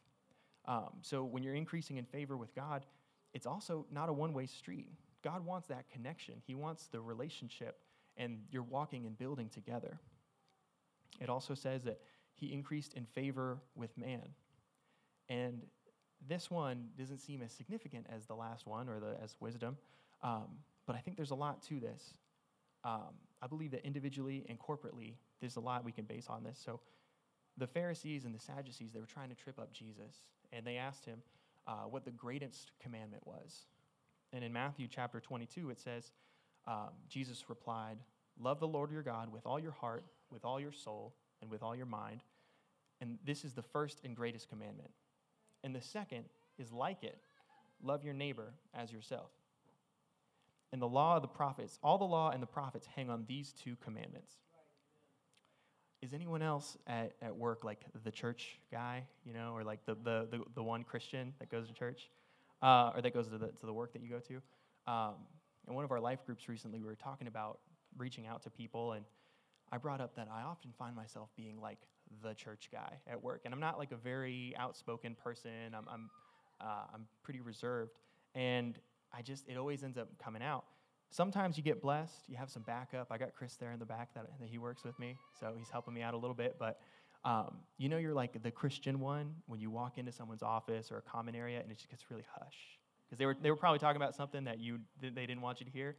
[0.66, 2.87] Um, so when you're increasing in favor with God,
[3.35, 4.87] it's also not a one way street.
[5.24, 7.81] God wants that connection, He wants the relationship,
[8.16, 9.98] and you're walking and building together.
[11.20, 11.98] It also says that
[12.37, 14.28] He increased in favor with man.
[15.28, 15.62] And
[16.28, 19.76] this one doesn't seem as significant as the last one or the, as wisdom,
[20.22, 20.44] um,
[20.87, 22.14] but I think there's a lot to this.
[22.85, 26.61] Um, I believe that individually and corporately, there's a lot we can base on this.
[26.64, 26.80] So
[27.56, 31.04] the Pharisees and the Sadducees, they were trying to trip up Jesus, and they asked
[31.04, 31.22] him
[31.66, 33.66] uh, what the greatest commandment was.
[34.32, 36.12] And in Matthew chapter 22, it says,
[36.66, 37.98] um, Jesus replied,
[38.40, 41.62] Love the Lord your God with all your heart, with all your soul, and with
[41.62, 42.22] all your mind.
[43.00, 44.90] And this is the first and greatest commandment.
[45.64, 46.25] And the second
[46.59, 47.18] is like it
[47.83, 49.31] love your neighbor as yourself.
[50.72, 53.53] And the law of the prophets, all the law and the prophets hang on these
[53.53, 54.33] two commandments.
[56.01, 59.94] Is anyone else at, at work like the church guy, you know, or like the,
[59.94, 62.09] the, the, the one Christian that goes to church,
[62.62, 64.92] uh, or that goes to the, to the work that you go to?
[64.92, 65.14] Um,
[65.68, 67.61] in one of our life groups recently, we were talking about
[67.98, 69.05] reaching out to people, and
[69.70, 71.79] I brought up that I often find myself being like
[72.22, 73.42] the church guy at work.
[73.44, 76.11] And I'm not like a very outspoken person, I'm, I'm,
[76.61, 77.98] uh, I'm pretty reserved.
[78.35, 78.79] And
[79.12, 80.64] I just, it always ends up coming out.
[81.11, 83.09] Sometimes you get blessed, you have some backup.
[83.11, 85.68] I got Chris there in the back that, that he works with me, so he's
[85.68, 86.57] helping me out a little bit.
[86.59, 86.81] But
[87.25, 90.98] um, you know, you're like the Christian one when you walk into someone's office or
[90.98, 92.79] a common area and it just gets really hush.
[93.07, 95.66] Because they were, they were probably talking about something that you, they didn't want you
[95.66, 95.96] to hear,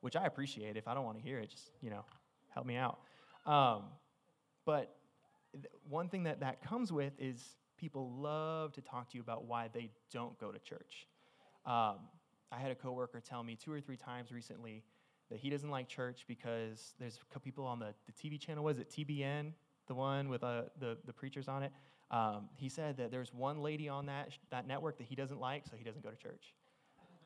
[0.00, 0.76] which I appreciate.
[0.76, 2.04] If I don't want to hear it, just, you know,
[2.54, 3.00] help me out.
[3.44, 3.82] Um,
[4.64, 4.94] but
[5.88, 9.68] one thing that that comes with is people love to talk to you about why
[9.72, 11.06] they don't go to church.
[11.66, 11.96] Um,
[12.50, 14.84] I had a coworker tell me two or three times recently
[15.30, 18.62] that he doesn't like church because there's a couple people on the, the TV channel.
[18.62, 19.52] Was it TBN,
[19.88, 21.72] the one with uh, the, the preachers on it?
[22.10, 25.64] Um, he said that there's one lady on that, that network that he doesn't like,
[25.64, 26.52] so he doesn't go to church,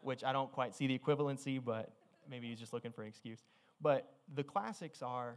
[0.02, 1.90] which I don't quite see the equivalency, but
[2.30, 3.40] maybe he's just looking for an excuse.
[3.80, 5.36] But the classics are,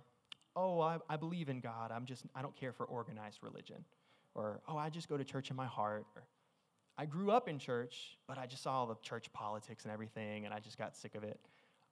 [0.60, 1.91] oh, I, I believe in God.
[1.91, 3.86] I'm just, I don't care for organized religion.
[4.36, 6.06] Or, oh, I just go to church in my heart.
[6.15, 6.24] Or,
[6.98, 10.45] I grew up in church, but I just saw all the church politics and everything,
[10.45, 11.39] and I just got sick of it.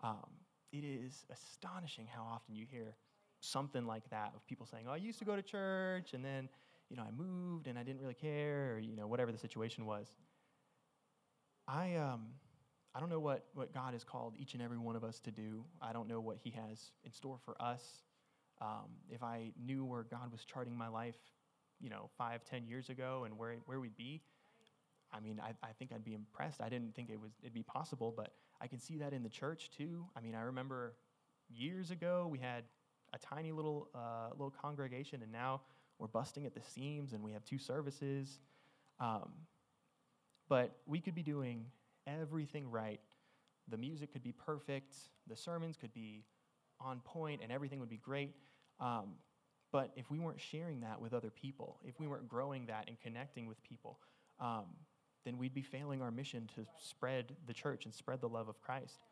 [0.04, 0.28] Um,
[0.74, 2.96] it is astonishing how often you hear
[3.40, 6.50] something like that of people saying, "Oh, I used to go to church, and then,
[6.90, 9.86] you know, I moved, and I didn't really care, or you know, whatever the situation
[9.86, 10.08] was."
[11.70, 12.28] I um,
[12.94, 15.32] I don't know what what God has called each and every one of us to
[15.32, 15.64] do.
[15.82, 18.04] I don't know what He has in store for us.
[18.62, 21.18] Um, if I knew where God was charting my life,
[21.80, 24.22] you know, five, ten years ago, and where where we'd be,
[25.14, 26.62] I mean, I, I think I'd be impressed.
[26.62, 29.30] I didn't think it was it'd be possible, but I can see that in the
[29.30, 30.06] church too.
[30.16, 30.96] I mean, I remember
[31.50, 32.64] years ago we had
[33.14, 35.62] a tiny little uh, little congregation, and now
[36.00, 38.40] we're busting at the seams, and we have two services.
[39.00, 39.32] Um,
[40.50, 41.66] but we could be doing
[42.06, 43.02] everything right.
[43.70, 44.96] The music could be perfect.
[45.28, 46.24] The sermons could be
[46.80, 48.36] on point, and everything would be great.
[48.80, 49.16] Um,
[49.72, 53.00] but if we weren't sharing that with other people, if we weren't growing that and
[53.00, 54.00] connecting with people,
[54.40, 54.66] um,
[55.26, 58.62] then we'd be failing our mission to spread the church and spread the love of
[58.62, 59.04] Christ.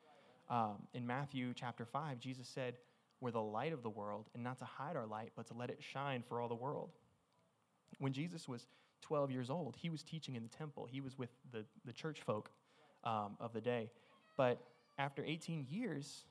[0.49, 2.75] Um, in Matthew chapter 5, Jesus said,
[3.19, 5.69] We're the light of the world, and not to hide our light, but to let
[5.69, 6.91] it shine for all the world.
[7.99, 8.67] When Jesus was
[9.01, 12.21] 12 years old, he was teaching in the temple, he was with the, the church
[12.21, 12.49] folk
[13.03, 13.89] um, of the day.
[14.37, 14.61] But
[14.97, 16.23] after 18 years,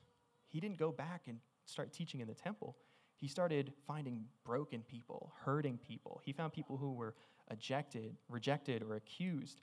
[0.55, 2.77] he didn't go back and start teaching in the temple.
[3.17, 6.21] He started finding broken people, hurting people.
[6.23, 7.13] He found people who were
[7.51, 9.59] ejected, rejected, or accused.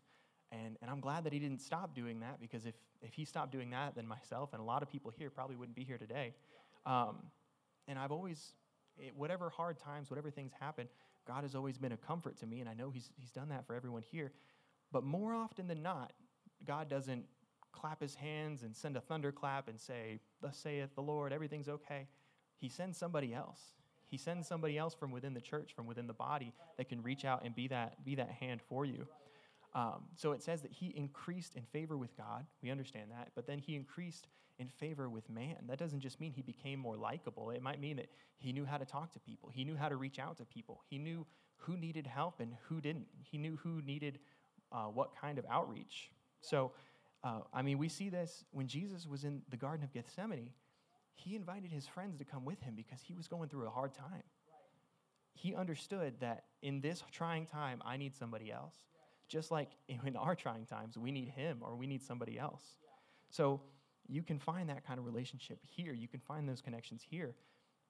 [0.51, 3.53] And, and I'm glad that he didn't stop doing that because if, if he stopped
[3.53, 6.35] doing that, then myself and a lot of people here probably wouldn't be here today.
[6.85, 7.17] Um,
[7.89, 8.53] and I've always,
[8.99, 10.89] it, whatever hard times, whatever things happen,
[11.27, 13.67] God has always been a comfort to me, and I know he's, he's done that
[13.67, 14.31] for everyone here.
[14.93, 16.13] But more often than not,
[16.67, 17.25] God doesn't
[17.73, 22.07] clap his hands and send a thunderclap and say, Thus saith the Lord, everything's okay.
[22.57, 23.61] He sends somebody else.
[24.07, 27.25] He sends somebody else from within the church, from within the body, that can reach
[27.25, 29.07] out and be that, be that hand for you.
[29.75, 32.45] Um, so it says that he increased in favor with God.
[32.63, 33.31] We understand that.
[33.35, 35.57] But then he increased in favor with man.
[35.67, 37.51] That doesn't just mean he became more likable.
[37.51, 39.97] It might mean that he knew how to talk to people, he knew how to
[39.97, 43.81] reach out to people, he knew who needed help and who didn't, he knew who
[43.83, 44.19] needed
[44.73, 46.11] uh, what kind of outreach.
[46.41, 46.73] So,
[47.25, 50.51] uh, I mean, we see this when Jesus was in the Garden of Gethsemane.
[51.15, 53.95] He invited his friends to come with him because he was going through a hard
[53.95, 54.25] time.
[55.35, 58.75] He understood that in this trying time, I need somebody else.
[59.29, 59.71] Just like
[60.07, 62.63] in our trying times, we need him or we need somebody else.
[63.31, 63.61] So
[64.09, 65.93] you can find that kind of relationship here.
[65.93, 67.35] You can find those connections here.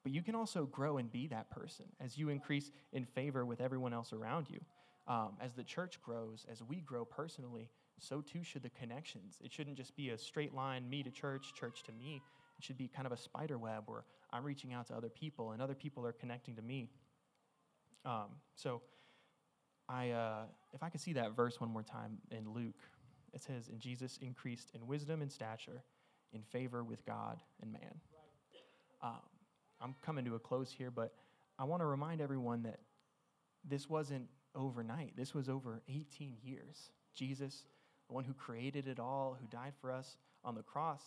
[0.02, 3.60] But you can also grow and be that person as you increase in favor with
[3.60, 4.60] everyone else around you.
[5.08, 9.38] Um, as the church grows, as we grow personally, so too should the connections.
[9.44, 12.22] It shouldn't just be a straight line, me to church, church to me.
[12.58, 15.52] It should be kind of a spider web where I'm reaching out to other people
[15.52, 16.90] and other people are connecting to me.
[18.04, 18.82] Um, so,
[19.88, 22.80] I, uh, if I could see that verse one more time in Luke,
[23.32, 25.82] it says, And Jesus increased in wisdom and stature,
[26.32, 28.00] in favor with God and man.
[29.02, 29.20] Um,
[29.80, 31.12] I'm coming to a close here, but
[31.58, 32.78] I want to remind everyone that
[33.64, 35.14] this wasn't overnight.
[35.16, 36.90] This was over 18 years.
[37.14, 37.64] Jesus,
[38.12, 41.00] the one who created it all, who died for us on the cross,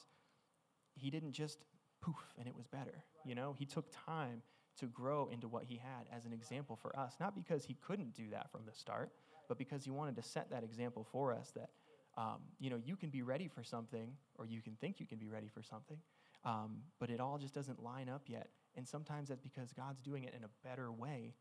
[0.96, 1.64] he didn't just
[2.02, 3.04] poof and it was better.
[3.24, 4.42] You know, he took time
[4.80, 8.16] to grow into what he had as an example for us, not because he couldn't
[8.16, 9.12] do that from the start,
[9.48, 11.70] but because he wanted to set that example for us that,
[12.18, 15.20] um, you know, you can be ready for something or you can think you can
[15.20, 15.98] be ready for something,
[16.44, 18.48] um, but it all just doesn't line up yet.
[18.76, 21.36] And sometimes that's because God's doing it in a better way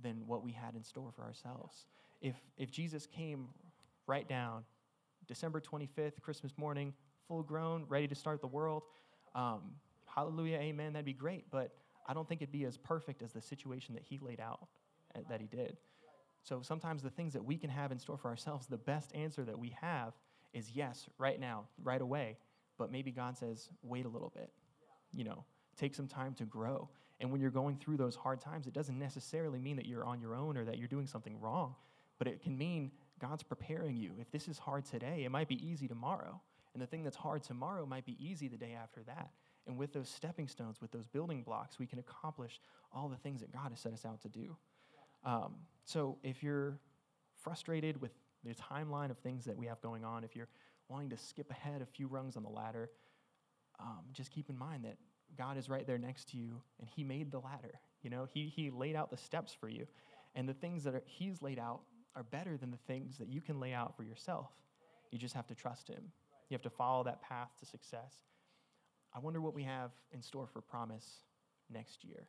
[0.00, 1.86] than what we had in store for ourselves.
[2.20, 3.48] If, if Jesus came
[4.06, 4.62] right down
[5.28, 6.92] December 25th, Christmas morning,
[7.28, 8.82] full grown, ready to start the world,
[9.34, 9.60] um,
[10.06, 11.44] hallelujah, amen, that'd be great.
[11.50, 11.72] But
[12.06, 14.66] I don't think it'd be as perfect as the situation that he laid out
[15.14, 15.76] uh, that he did.
[16.42, 19.44] So sometimes the things that we can have in store for ourselves, the best answer
[19.44, 20.14] that we have
[20.54, 22.38] is yes, right now, right away.
[22.78, 24.50] But maybe God says, wait a little bit.
[25.12, 25.44] You know,
[25.76, 26.88] take some time to grow.
[27.20, 30.20] And when you're going through those hard times, it doesn't necessarily mean that you're on
[30.20, 31.74] your own or that you're doing something wrong,
[32.18, 34.12] but it can mean God's preparing you.
[34.20, 36.40] If this is hard today, it might be easy tomorrow.
[36.74, 39.30] And the thing that's hard tomorrow might be easy the day after that.
[39.66, 42.60] And with those stepping stones, with those building blocks, we can accomplish
[42.92, 44.56] all the things that God has set us out to do.
[45.24, 45.54] Um,
[45.84, 46.78] so if you're
[47.42, 48.12] frustrated with
[48.44, 50.48] the timeline of things that we have going on, if you're
[50.88, 52.90] wanting to skip ahead a few rungs on the ladder,
[53.80, 54.96] um, just keep in mind that
[55.36, 57.80] God is right there next to you, and He made the ladder.
[58.02, 59.86] You know, He, he laid out the steps for you.
[60.34, 61.80] And the things that are, He's laid out
[62.18, 64.50] are better than the things that you can lay out for yourself.
[65.10, 66.02] You just have to trust Him.
[66.48, 68.14] You have to follow that path to success.
[69.14, 71.22] I wonder what we have in store for promise
[71.70, 72.26] next year.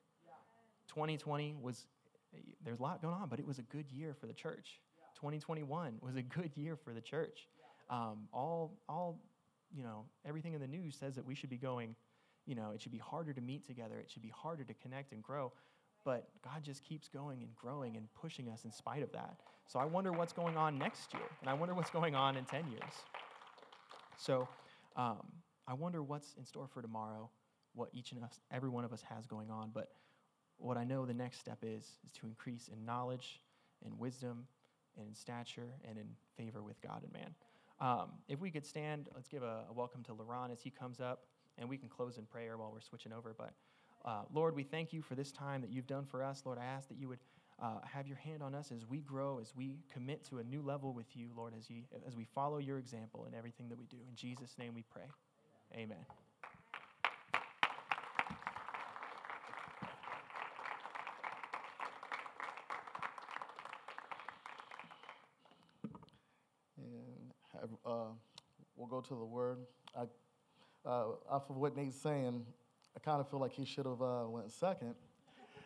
[0.88, 1.88] 2020 was,
[2.64, 4.80] there's a lot going on, but it was a good year for the church.
[5.16, 7.48] 2021 was a good year for the church.
[7.90, 9.20] Um, all, all,
[9.76, 11.96] you know, everything in the news says that we should be going
[12.50, 15.14] you know, it should be harder to meet together, it should be harder to connect
[15.14, 15.52] and grow.
[16.06, 19.38] But God just keeps going and growing and pushing us in spite of that.
[19.68, 22.46] So I wonder what's going on next year, and I wonder what's going on in
[22.46, 22.94] 10 years.
[24.18, 24.48] So
[24.96, 25.20] um,
[25.68, 27.30] I wonder what's in store for tomorrow,
[27.76, 29.72] what each and us, every one of us has going on.
[29.74, 29.90] But
[30.58, 33.40] what I know the next step is, is to increase in knowledge
[33.86, 34.48] and wisdom
[34.98, 37.36] and in stature and in favor with God and man.
[37.80, 41.00] Um, if we could stand, let's give a, a welcome to Laron as he comes
[41.00, 41.26] up
[41.58, 43.34] and we can close in prayer while we're switching over.
[43.38, 43.54] But
[44.06, 46.44] uh, Lord, we thank you for this time that you've done for us.
[46.46, 47.20] Lord, I ask that you would
[47.62, 50.62] uh, have your hand on us as we grow, as we commit to a new
[50.62, 53.86] level with you, Lord, as, you, as we follow your example in everything that we
[53.86, 53.98] do.
[54.08, 55.04] In Jesus' name we pray.
[55.76, 55.98] Amen.
[67.62, 68.06] And uh,
[68.78, 69.58] we'll go to the word.
[69.94, 70.06] I
[70.86, 72.46] uh, off of what Nate's saying,
[72.96, 74.96] I kind of feel like he should have uh, went second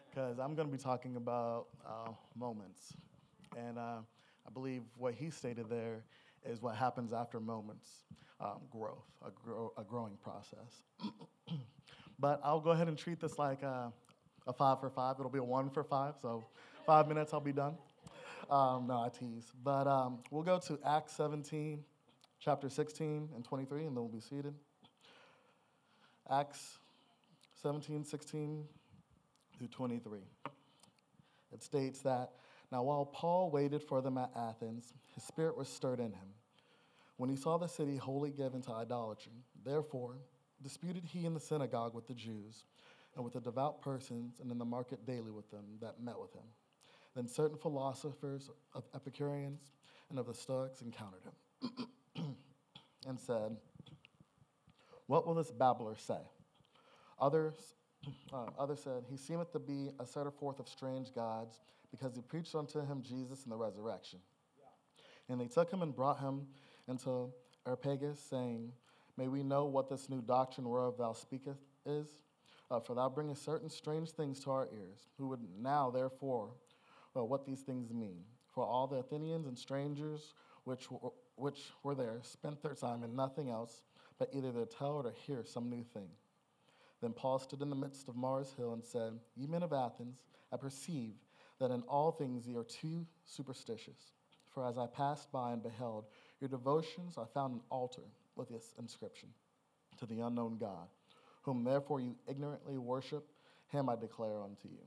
[0.10, 2.94] because I'm going to be talking about uh, moments.
[3.58, 4.00] And uh,
[4.46, 6.04] I believe what he stated there
[6.46, 7.90] is what happens after moments,
[8.40, 10.84] um, growth, a, a growing process.
[12.20, 13.92] but I'll go ahead and treat this like a,
[14.46, 15.16] a, five for five.
[15.20, 16.44] It'll be a one for five, so
[16.86, 17.76] five minutes I'll be done.
[18.50, 19.52] Um, no, I tease.
[19.64, 21.84] But um, we'll go to Acts 17,
[22.40, 24.54] chapter 16 and 23, and then we'll be seated.
[26.30, 26.78] Acts
[27.63, 28.65] 17, 16
[29.58, 30.19] through 23.
[31.54, 32.32] It states that
[32.73, 36.28] now while Paul waited for them at Athens, his spirit was stirred in him.
[37.15, 40.17] When he saw the city wholly given to idolatry, therefore
[40.62, 42.65] disputed he in the synagogue with the Jews
[43.15, 46.34] and with the devout persons and in the market daily with them that met with
[46.34, 46.43] him.
[47.15, 49.62] Then certain philosophers of Epicureans
[50.10, 52.36] and of the Stoics encountered him
[53.08, 53.56] and said,
[55.08, 56.19] what will this babbler say?
[57.19, 57.76] Others,
[58.34, 61.60] uh, others said, He seemeth to be a setter forth of strange gods,
[61.91, 64.19] because he preached unto him Jesus and the resurrection.
[64.58, 65.34] Yeah.
[65.34, 66.47] And they took him and brought him
[66.88, 67.30] into
[67.65, 68.71] Areopagus, saying,
[69.15, 72.08] May we know what this new doctrine whereof thou speakest is?
[72.71, 76.49] Uh, for thou bringest certain strange things to our ears, who would now, therefore,
[77.13, 78.23] well, what these things mean.
[78.50, 80.33] For all the Athenians and strangers
[80.63, 83.83] which were, which were there spent their time in nothing else
[84.17, 86.10] but either to tell or to hear some new thing.
[87.04, 90.23] Then Paul stood in the midst of Mars Hill and said, Ye men of Athens,
[90.54, 91.15] I perceive
[91.60, 94.13] that in all things ye are too superstitious.
[94.54, 96.06] For as I passed by and beheld
[96.39, 98.04] your devotions, I found an altar
[98.37, 99.27] with this inscription
[99.99, 100.87] To the unknown God,
[101.41, 103.27] whom therefore you ignorantly worship,
[103.67, 104.79] him I declare unto you.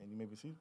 [0.00, 0.56] And you may be seated.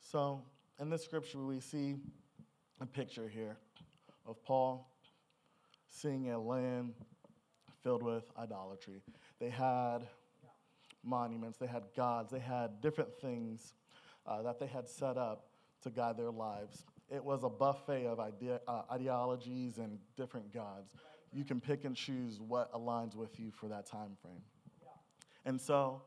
[0.00, 0.42] So,
[0.78, 1.96] in this scripture, we see
[2.80, 3.56] a picture here
[4.28, 4.92] of Paul
[5.96, 6.94] seeing a land
[7.82, 9.02] filled with idolatry.
[9.40, 9.98] They had
[11.02, 13.74] monuments, they had gods, they had different things
[14.26, 15.46] uh, that they had set up
[15.82, 16.84] to guide their lives.
[17.08, 20.90] It was a buffet of uh, ideologies and different gods.
[21.32, 24.42] You can pick and choose what aligns with you for that time frame.
[25.44, 26.02] And so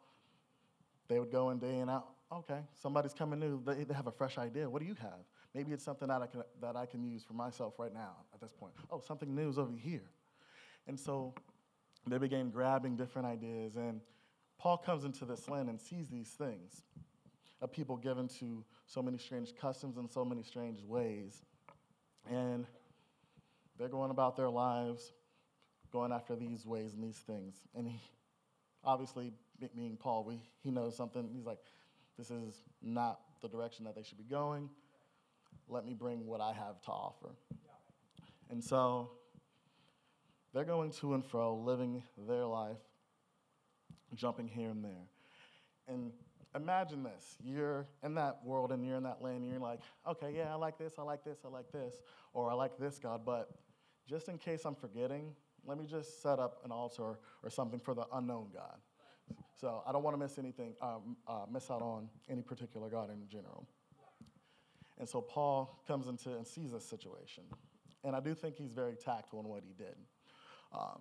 [1.08, 2.10] they would go in day and out.
[2.32, 3.64] Okay, somebody's coming new.
[3.64, 4.70] They, they have a fresh idea.
[4.70, 5.24] What do you have?
[5.54, 8.40] Maybe it's something that I, can, that I can use for myself right now at
[8.40, 8.74] this point.
[8.92, 10.10] Oh, something new is over here.
[10.88, 11.34] And so
[12.08, 13.76] they began grabbing different ideas.
[13.76, 14.02] And
[14.60, 16.84] Paul comes into this land and sees these things
[17.62, 21.42] of people given to so many strange customs and so many strange ways.
[22.30, 22.66] And
[23.78, 25.14] they're going about their lives,
[25.92, 27.56] going after these ways and these things.
[27.76, 28.00] And he,
[28.84, 29.34] obviously,
[29.76, 31.28] being Paul, we, he knows something.
[31.34, 31.60] He's like,
[32.18, 34.70] this is not the direction that they should be going.
[35.70, 37.36] Let me bring what I have to offer.
[38.50, 39.12] And so
[40.54, 42.78] they're going to and fro, living their life,
[44.16, 45.08] jumping here and there.
[45.88, 46.12] And
[46.56, 50.34] imagine this you're in that world and you're in that land, and you're like, okay,
[50.36, 52.02] yeah, I like this, I like this, I like this,
[52.34, 53.52] or I like this God, but
[54.08, 57.94] just in case I'm forgetting, let me just set up an altar or something for
[57.94, 58.78] the unknown God.
[59.60, 63.12] So I don't want to miss anything, um, uh, miss out on any particular God
[63.12, 63.68] in general.
[65.00, 67.44] And so Paul comes into and sees this situation.
[68.04, 69.96] And I do think he's very tactful in what he did.
[70.74, 70.96] Uh,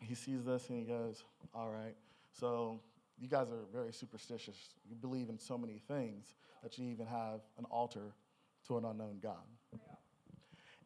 [0.00, 1.94] he sees this and he goes, All right,
[2.32, 2.80] so
[3.18, 4.56] you guys are very superstitious.
[4.88, 8.12] You believe in so many things that you even have an altar
[8.66, 9.44] to an unknown God.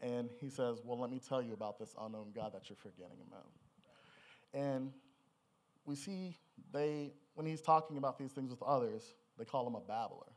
[0.01, 3.19] And he says, Well, let me tell you about this unknown God that you're forgetting
[3.29, 3.47] about.
[4.53, 4.93] And
[5.85, 6.37] we see
[6.73, 10.33] they, when he's talking about these things with others, they call him a babbler.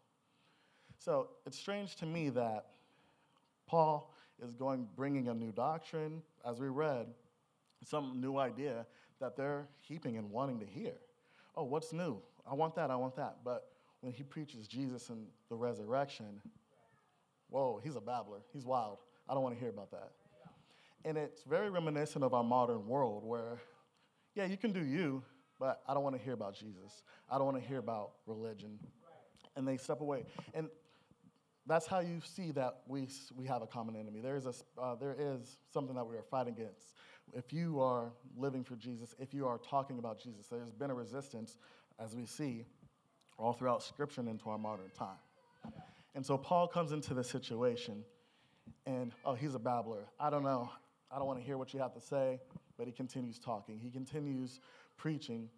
[0.98, 2.66] So it's strange to me that
[3.68, 7.08] Paul is going, bringing a new doctrine, as we read,
[7.84, 8.86] some new idea
[9.20, 10.94] that they're heaping and wanting to hear.
[11.56, 12.18] Oh, what's new?
[12.50, 13.38] I want that, I want that.
[13.44, 13.72] But
[14.02, 16.42] when he preaches Jesus and the resurrection,
[17.50, 18.40] whoa, he's a babbler.
[18.54, 19.00] He's wild.
[19.28, 20.12] I don't want to hear about that.
[21.06, 23.62] And it's very reminiscent of our modern world where,
[24.34, 25.24] yeah, you can do you,
[25.60, 27.04] but I don't want to hear about Jesus.
[27.30, 28.80] I don't want to hear about religion.
[29.56, 30.26] And they step away.
[30.54, 30.68] And
[31.68, 34.22] that's how you see that we, we have a common enemy.
[34.22, 36.94] There is, a, uh, there is something that we are fighting against.
[37.34, 40.96] If you are living for Jesus, if you are talking about Jesus, there's been a
[40.96, 41.58] resistance,
[42.00, 42.66] as we see,
[43.38, 45.18] all throughout Scripture and into our modern time.
[46.14, 48.04] And so Paul comes into this situation,
[48.86, 50.06] and oh, he's a babbler.
[50.20, 50.70] I don't know.
[51.12, 52.40] I don't want to hear what you have to say,
[52.78, 53.80] but he continues talking.
[53.80, 54.60] He continues
[54.98, 55.50] preaching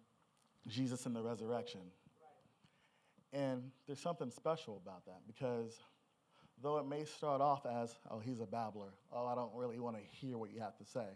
[0.66, 1.80] Jesus and the resurrection.
[3.32, 5.78] And there's something special about that because
[6.62, 9.96] though it may start off as, oh, he's a babbler, oh, I don't really want
[9.96, 11.06] to hear what you have to say,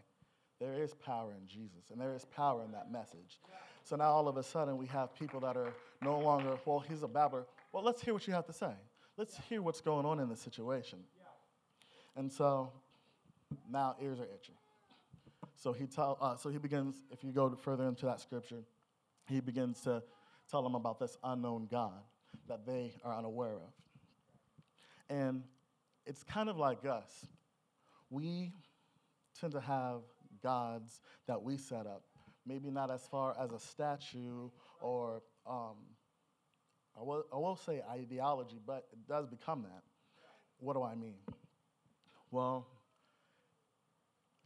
[0.61, 3.41] there is power in Jesus and there is power in that message.
[3.85, 7.03] So now all of a sudden we have people that are no longer, well, he's
[7.03, 7.47] a babbler.
[7.73, 8.73] Well, let's hear what you have to say.
[9.17, 11.01] Let's hear what's going on in the situation.
[12.17, 12.71] And so
[13.71, 14.55] now ears are itching.
[15.57, 18.63] So he, tell, uh, so he begins, if you go further into that scripture,
[19.29, 20.03] he begins to
[20.51, 22.03] tell them about this unknown God
[22.49, 23.82] that they are unaware of.
[25.13, 25.43] And
[26.07, 27.27] it's kind of like us.
[28.09, 28.55] We
[29.39, 30.01] tend to have
[30.43, 32.05] gods that we set up,
[32.47, 34.49] maybe not as far as a statue
[34.81, 35.77] or, um,
[36.99, 39.83] I, will, I will say ideology, but it does become that.
[40.59, 41.19] What do I mean?
[42.31, 42.67] Well,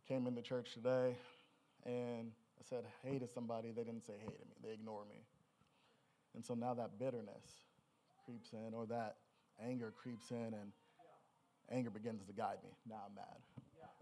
[0.09, 1.15] came into church today
[1.85, 5.23] and I said hey to somebody, they didn't say hey to me, they ignored me.
[6.35, 7.63] And so now that bitterness
[8.25, 9.17] creeps in, or that
[9.65, 10.73] anger creeps in, and
[11.71, 12.71] anger begins to guide me.
[12.89, 13.41] Now I'm mad.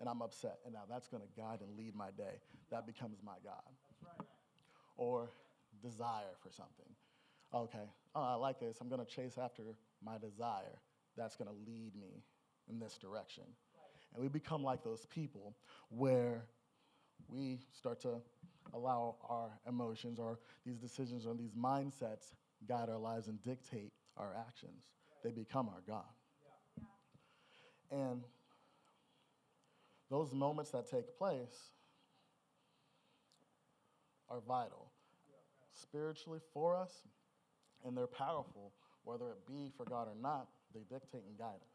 [0.01, 0.59] And I'm upset.
[0.65, 2.41] And now that's going to guide and lead my day.
[2.71, 3.63] That becomes my God.
[4.03, 4.27] Right.
[4.97, 5.31] Or
[5.83, 6.87] desire for something.
[7.55, 7.87] Okay,
[8.17, 8.79] oh, I like this.
[8.81, 9.63] I'm going to chase after
[10.05, 10.81] my desire.
[11.17, 12.25] That's going to lead me
[12.69, 13.45] in this direction.
[13.47, 14.15] Right.
[14.15, 15.55] And we become like those people
[15.91, 16.43] where
[17.29, 18.21] we start to
[18.73, 22.35] allow our emotions or these decisions or these mindsets
[22.69, 24.83] guide our lives and dictate our actions.
[25.25, 26.05] They become our God.
[27.91, 28.23] And
[30.11, 31.71] those moments that take place
[34.29, 34.91] are vital
[35.73, 36.93] spiritually for us,
[37.85, 38.73] and they're powerful,
[39.03, 41.75] whether it be for God or not, they dictate and guide us.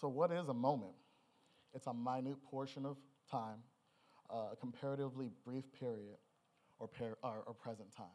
[0.00, 0.94] So, what is a moment?
[1.74, 2.96] It's a minute portion of
[3.30, 3.58] time
[4.32, 6.16] uh, a comparatively brief period
[6.78, 8.06] or, per, or, or present time.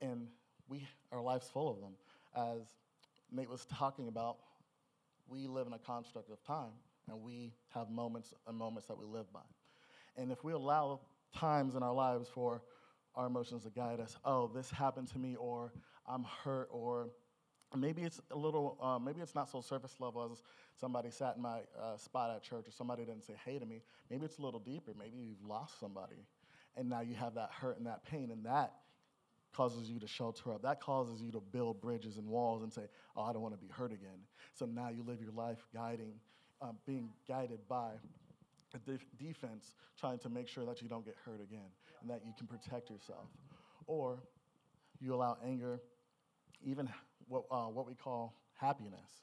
[0.00, 0.26] And
[0.68, 1.92] we, our life's full of them.
[2.36, 2.60] As
[3.30, 4.38] Nate was talking about,
[5.28, 6.72] we live in a construct of time
[7.08, 9.40] and we have moments and moments that we live by.
[10.16, 11.00] And if we allow
[11.34, 12.62] times in our lives for
[13.14, 15.72] our emotions to guide us, oh, this happened to me, or
[16.06, 17.10] I'm hurt, or
[17.76, 20.42] maybe it's a little, uh, maybe it's not so surface level as
[20.78, 23.82] somebody sat in my uh, spot at church, or somebody didn't say hey to me.
[24.10, 24.92] Maybe it's a little deeper.
[24.98, 26.26] Maybe you've lost somebody,
[26.76, 28.72] and now you have that hurt and that pain, and that
[29.52, 30.62] causes you to shelter up.
[30.62, 32.82] That causes you to build bridges and walls and say,
[33.16, 34.18] oh, I don't want to be hurt again.
[34.54, 36.14] So now you live your life guiding,
[36.60, 37.90] um, being guided by
[38.74, 42.22] a def- defense, trying to make sure that you don't get hurt again and that
[42.26, 43.26] you can protect yourself.
[43.86, 44.18] Or
[45.00, 45.80] you allow anger,
[46.64, 46.88] even
[47.28, 49.22] what, uh, what we call happiness,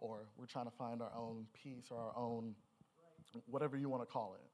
[0.00, 2.54] or we're trying to find our own peace or our own,
[3.46, 4.51] whatever you want to call it.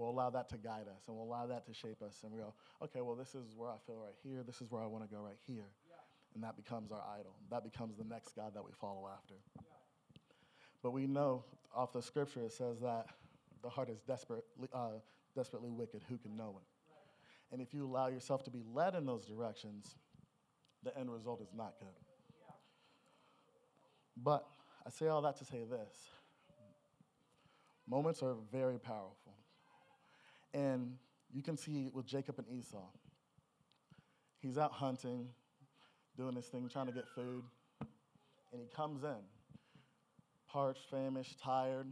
[0.00, 2.20] We'll allow that to guide us and we'll allow that to shape us.
[2.22, 4.42] And we go, okay, well, this is where I feel right here.
[4.46, 5.66] This is where I want to go right here.
[6.34, 7.34] And that becomes our idol.
[7.50, 9.34] That becomes the next God that we follow after.
[10.82, 11.44] But we know
[11.76, 13.08] off the scripture it says that
[13.62, 15.00] the heart is desperately, uh,
[15.36, 16.00] desperately wicked.
[16.08, 17.52] Who can know it?
[17.52, 19.96] And if you allow yourself to be led in those directions,
[20.82, 21.88] the end result is not good.
[24.16, 24.46] But
[24.86, 25.94] I say all that to say this
[27.86, 29.34] moments are very powerful.
[30.52, 30.96] And
[31.32, 32.88] you can see with Jacob and Esau,
[34.40, 35.28] he's out hunting,
[36.16, 37.44] doing this thing, trying to get food,
[38.52, 39.20] and he comes in,
[40.48, 41.86] parched, famished, tired,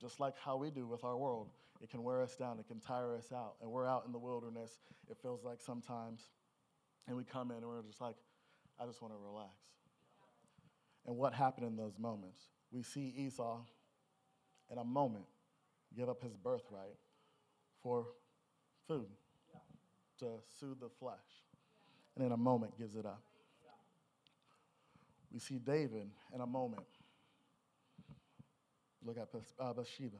[0.00, 1.48] just like how we do with our world.
[1.80, 3.54] It can wear us down, it can tire us out.
[3.62, 6.28] And we're out in the wilderness, it feels like sometimes.
[7.06, 8.16] And we come in and we're just like,
[8.78, 9.54] I just want to relax.
[11.06, 12.38] And what happened in those moments?
[12.70, 13.60] We see Esau
[14.70, 15.24] in a moment
[15.96, 16.96] give up his birthright
[17.82, 18.06] for
[18.86, 19.06] food
[20.18, 20.26] to
[20.58, 21.16] soothe the flesh.
[22.16, 23.22] And in a moment gives it up.
[25.32, 26.86] We see David in a moment
[29.04, 29.28] look at
[29.58, 30.16] uh, Bathsheba.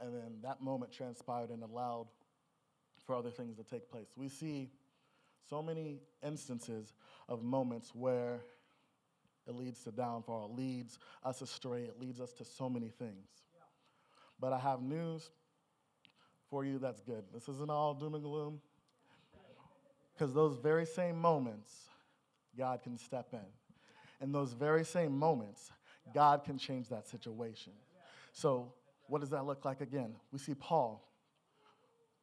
[0.00, 2.06] And then that moment transpired and allowed
[3.06, 4.08] for other things to take place.
[4.16, 4.70] We see
[5.48, 6.94] so many instances
[7.28, 8.40] of moments where
[9.46, 13.43] it leads to downfall, it leads us astray, it leads us to so many things.
[14.40, 15.30] But I have news
[16.50, 17.24] for you that's good.
[17.32, 18.60] This isn't all doom and gloom.
[20.14, 21.72] Because those very same moments,
[22.56, 23.40] God can step in.
[24.20, 25.72] In those very same moments,
[26.14, 27.72] God can change that situation.
[28.32, 28.72] So,
[29.08, 30.14] what does that look like again?
[30.32, 31.06] We see Paul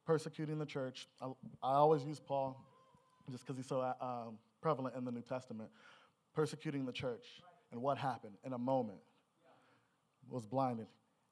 [0.06, 1.06] persecuting the church.
[1.20, 1.26] I,
[1.62, 2.58] I always use Paul
[3.30, 5.68] just because he's so uh, um, prevalent in the New Testament.
[6.34, 7.26] Persecuting the church.
[7.70, 8.34] And what happened?
[8.44, 8.98] In a moment,
[10.30, 10.86] was blinded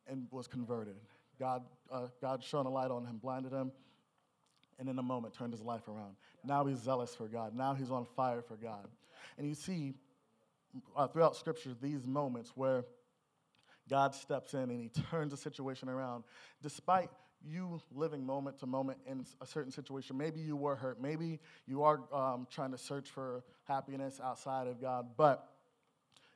[0.07, 0.97] and was converted.
[1.39, 3.73] God, uh, God shone a light on him, blinded him,
[4.79, 6.17] and in a moment turned his life around.
[6.45, 7.55] Now he's zealous for God.
[7.55, 8.89] Now he's on fire for God.
[9.39, 9.95] And you see
[10.97, 12.85] uh, throughout Scripture these moments where
[13.89, 16.25] God steps in and he turns a situation around.
[16.63, 17.11] Despite
[17.43, 21.83] you living moment to moment in a certain situation, maybe you were hurt, maybe you
[21.83, 25.49] are um, trying to search for happiness outside of God, but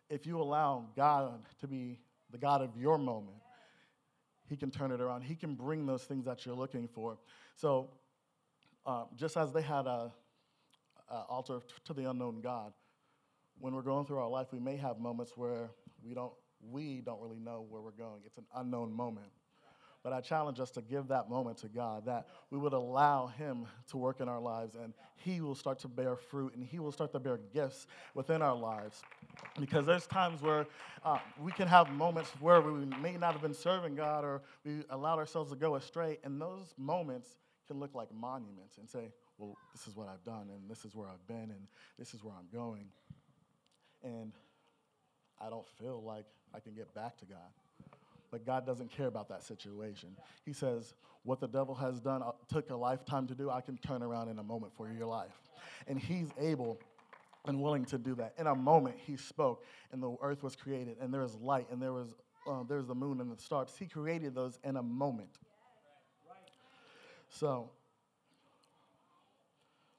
[0.09, 1.99] if you allow God to be
[2.31, 3.37] the God of your moment,
[4.49, 5.23] he can turn it around.
[5.23, 7.19] He can bring those things that you're looking for.
[7.57, 7.91] So,
[8.87, 10.13] uh, just as they had a,
[11.11, 12.73] a altar to the unknown God,
[13.59, 15.71] when we're going through our life, we may have moments where
[16.03, 16.33] we don't
[16.71, 18.23] we don't really know where we're going.
[18.25, 19.27] It's an unknown moment.
[20.05, 23.67] But I challenge us to give that moment to God, that we would allow Him
[23.89, 26.93] to work in our lives, and He will start to bear fruit, and He will
[26.93, 29.03] start to bear gifts within our lives.
[29.59, 30.67] Because there's times where
[31.05, 34.83] uh, we can have moments where we may not have been serving God, or we
[34.91, 37.37] allowed ourselves to go astray, and those moments
[37.67, 40.95] can look like monuments and say, Well, this is what I've done, and this is
[40.95, 41.67] where I've been, and
[41.99, 42.87] this is where I'm going
[44.05, 44.33] and
[45.41, 47.39] I don't feel like I can get back to God.
[48.35, 50.09] But God doesn't care about that situation.
[50.45, 53.79] He says, What the devil has done uh, took a lifetime to do, I can
[53.79, 55.39] turn around in a moment for your life.
[55.87, 56.81] And He's able
[57.47, 58.35] and willing to do that.
[58.37, 61.81] In a moment, He spoke, and the earth was created, and there was light, and
[61.81, 62.13] there was
[62.51, 63.71] uh, there's the moon and the stars.
[63.79, 65.39] He created those in a moment.
[67.29, 67.71] So,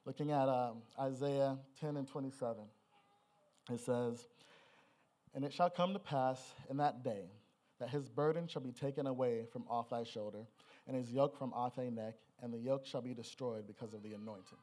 [0.04, 2.64] looking at um, Isaiah 10 and 27.
[3.72, 4.28] It says,
[5.34, 7.30] And it shall come to pass in that day
[7.78, 10.46] that his burden shall be taken away from off thy shoulder,
[10.86, 14.02] and his yoke from off thy neck, and the yoke shall be destroyed because of
[14.02, 14.58] the anointing.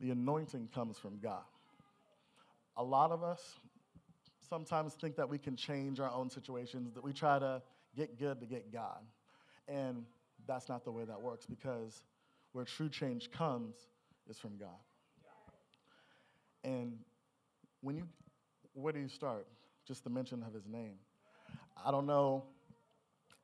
[0.00, 1.44] The anointing comes from God.
[2.76, 3.56] A lot of us
[4.48, 7.62] sometimes think that we can change our own situations, that we try to
[7.96, 9.00] get good to get God.
[9.68, 10.04] And
[10.46, 12.04] that's not the way that works because
[12.52, 13.76] where true change comes
[14.28, 14.68] is from God.
[16.64, 16.98] And
[17.80, 18.08] when you,
[18.74, 19.46] where do you start?
[19.86, 20.96] Just the mention of his name.
[21.84, 22.44] I don't know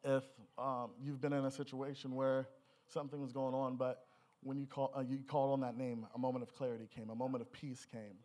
[0.04, 0.24] if
[0.58, 2.48] um, you've been in a situation where
[2.86, 4.06] something was going on, but
[4.42, 7.14] when you, call, uh, you called on that name, a moment of clarity came, a
[7.14, 8.16] moment of peace came.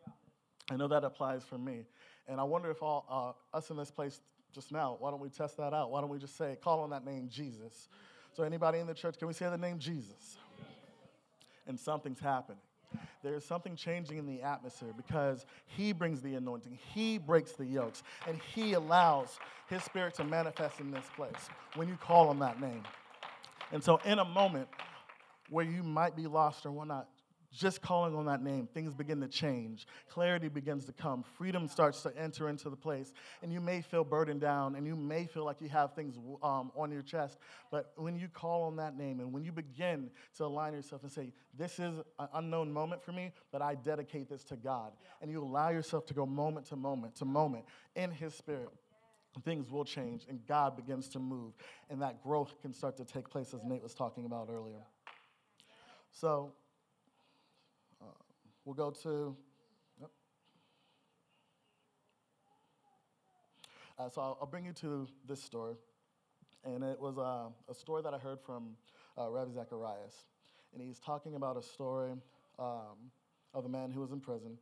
[0.69, 1.85] I know that applies for me.
[2.27, 3.05] And I wonder if all
[3.53, 4.21] uh, us in this place
[4.53, 5.91] just now, why don't we test that out?
[5.91, 7.89] Why don't we just say, call on that name, Jesus?
[8.33, 10.37] So, anybody in the church, can we say the name Jesus?
[11.67, 12.61] And something's happening.
[13.23, 18.03] There's something changing in the atmosphere because He brings the anointing, He breaks the yokes,
[18.27, 19.39] and He allows
[19.69, 22.83] His Spirit to manifest in this place when you call on that name.
[23.71, 24.67] And so, in a moment
[25.49, 27.07] where you might be lost or whatnot,
[27.51, 29.85] just calling on that name, things begin to change.
[30.09, 31.23] Clarity begins to come.
[31.37, 33.13] Freedom starts to enter into the place.
[33.43, 36.71] And you may feel burdened down and you may feel like you have things um,
[36.75, 37.37] on your chest.
[37.69, 41.11] But when you call on that name and when you begin to align yourself and
[41.11, 45.29] say, This is an unknown moment for me, but I dedicate this to God, and
[45.29, 48.69] you allow yourself to go moment to moment to moment in His Spirit
[49.45, 51.53] things will change and God begins to move,
[51.89, 54.83] and that growth can start to take place, as Nate was talking about earlier.
[56.11, 56.51] So,
[58.63, 59.35] We'll go to.
[59.99, 60.11] Yep.
[63.97, 65.73] Uh, so I'll, I'll, bring you to this story.
[66.63, 68.75] And it was uh, a story that I heard from
[69.17, 70.25] uh, Ravi Zacharias.
[70.73, 72.11] And he's talking about a story
[72.59, 73.09] um,
[73.55, 74.59] of a man who was in prison.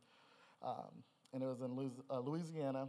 [0.62, 2.88] Um, and it was in uh, Louisiana,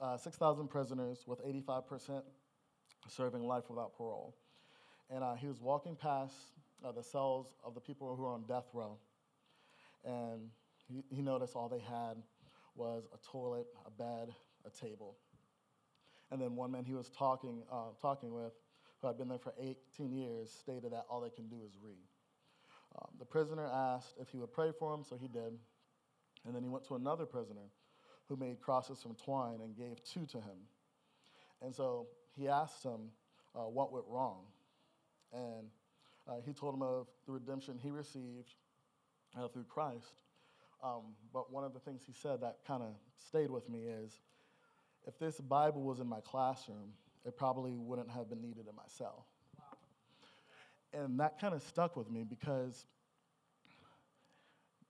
[0.00, 2.22] uh, 6,000 6, prisoners with 85%
[3.08, 4.36] serving life without parole.
[5.10, 6.34] And uh, he was walking past
[6.84, 8.98] uh, the cells of the people who were on death row
[10.04, 10.50] and
[10.88, 12.16] he, he noticed all they had
[12.74, 14.34] was a toilet, a bed,
[14.66, 15.16] a table.
[16.30, 18.52] And then one man he was talking, uh, talking with,
[19.00, 21.96] who had been there for 18 years, stated that all they can do is read.
[22.96, 25.58] Um, the prisoner asked if he would pray for him, so he did.
[26.46, 27.70] And then he went to another prisoner
[28.28, 30.56] who made crosses from twine and gave two to him.
[31.62, 33.10] And so he asked him
[33.54, 34.44] uh, what went wrong.
[35.32, 35.68] And
[36.28, 38.54] uh, he told him of the redemption he received
[39.36, 40.22] uh, through Christ.
[40.82, 42.90] Um, but one of the things he said that kind of
[43.28, 44.20] stayed with me is
[45.06, 46.92] if this Bible was in my classroom,
[47.24, 49.26] it probably wouldn't have been needed in my cell.
[50.92, 52.86] And that kind of stuck with me because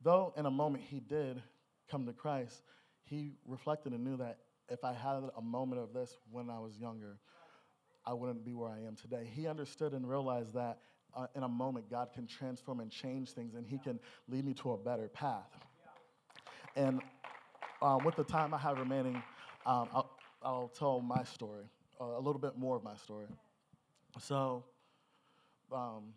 [0.02, 1.42] though in a moment he did
[1.90, 2.62] come to Christ,
[3.04, 6.78] he reflected and knew that if I had a moment of this when I was
[6.78, 7.18] younger,
[8.06, 9.28] I wouldn't be where I am today.
[9.34, 10.78] He understood and realized that
[11.16, 13.98] uh, in a moment, God can transform and change things, and He can
[14.28, 15.50] lead me to a better path.
[16.76, 17.00] And
[17.82, 19.22] um, with the time I have remaining,
[19.66, 20.10] um, I'll,
[20.42, 21.64] I'll, tell my story,
[22.00, 23.26] uh, a little bit more of my story.
[24.20, 24.64] So,
[25.72, 26.14] um,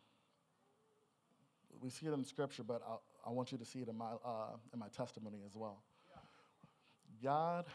[1.81, 4.11] we see it in Scripture, but I, I, want you to see it in my,
[4.23, 5.81] uh, in my testimony as well.
[7.23, 7.65] God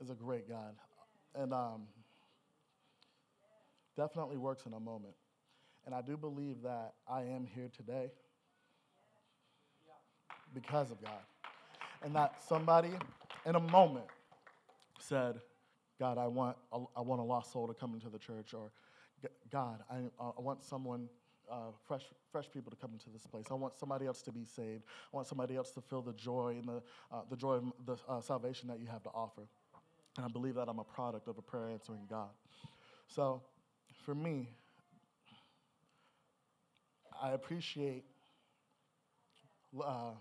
[0.00, 0.74] is a great God,
[1.34, 1.82] and um,
[3.96, 5.14] definitely works in a moment.
[5.86, 8.10] And I do believe that I am here today
[10.54, 11.20] because of God.
[12.02, 12.90] And that somebody
[13.46, 14.06] in a moment
[14.98, 15.40] said,
[15.98, 18.70] God, I want, a, I want a lost soul to come into the church, or
[19.50, 21.08] God, I, I want someone,
[21.50, 23.46] uh, fresh, fresh people to come into this place.
[23.50, 24.84] I want somebody else to be saved.
[25.12, 27.96] I want somebody else to feel the joy and the, uh, the joy of the
[28.08, 29.42] uh, salvation that you have to offer.
[30.16, 32.30] And I believe that I'm a product of a prayer answering God.
[33.06, 33.42] So
[34.04, 34.48] for me,
[37.22, 38.04] I appreciate
[39.78, 40.12] uh,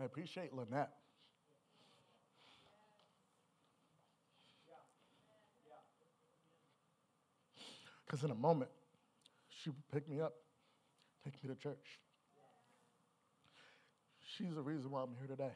[0.00, 0.90] I appreciate Lynette.
[8.06, 8.70] Because in a moment,
[9.50, 10.34] she would pick me up,
[11.24, 12.00] take me to church.
[14.36, 15.52] She's the reason why I'm here today.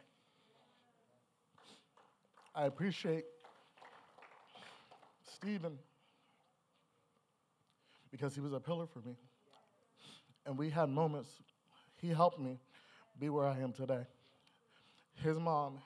[2.54, 3.24] I appreciate
[5.24, 5.78] Stephen
[8.10, 9.16] because he was a pillar for me.
[10.44, 11.30] And we had moments,
[11.96, 12.58] he helped me
[13.18, 14.06] be where I am today.
[15.14, 15.78] His mom,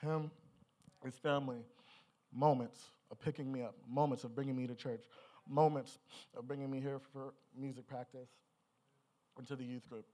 [0.00, 0.30] him,
[1.04, 1.58] his family,
[2.32, 5.04] moments of picking me up, moments of bringing me to church,
[5.48, 5.98] moments
[6.36, 8.30] of bringing me here for music practice
[9.38, 10.06] into the youth group.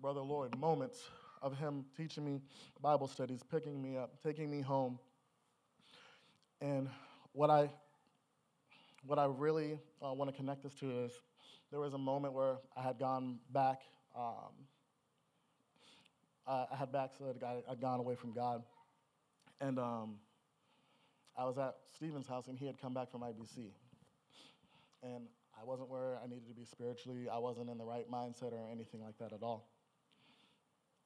[0.00, 1.02] Brother Lloyd, moments
[1.42, 2.40] of him teaching me
[2.80, 4.98] Bible studies, picking me up, taking me home,
[6.60, 6.88] and
[7.32, 7.70] what I,
[9.06, 11.12] what I really uh, want to connect this to is
[11.70, 13.80] there was a moment where I had gone back,
[14.16, 14.52] um,
[16.46, 18.62] I, had backslid, I had gone away from God.
[19.60, 20.16] And um,
[21.36, 23.70] I was at Stephen's house, and he had come back from IBC.
[25.02, 25.26] And
[25.60, 27.28] I wasn't where I needed to be spiritually.
[27.30, 29.68] I wasn't in the right mindset or anything like that at all.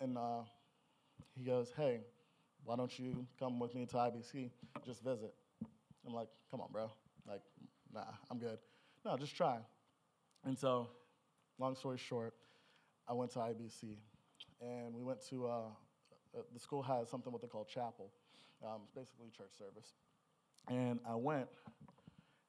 [0.00, 0.42] And uh,
[1.36, 2.00] he goes, Hey,
[2.64, 4.50] why don't you come with me to IBC?
[4.86, 5.34] Just visit.
[6.06, 6.88] I'm like, Come on, bro.
[7.28, 7.40] Like,
[7.92, 8.58] nah, I'm good.
[9.04, 9.56] No, just try.
[10.44, 10.86] And so,
[11.58, 12.32] long story short,
[13.08, 13.96] I went to IBC.
[14.60, 15.50] And we went to, uh,
[16.32, 18.12] uh, the school has something what they call chapel.
[18.64, 19.94] Um, it's basically church service.
[20.68, 21.48] And I went,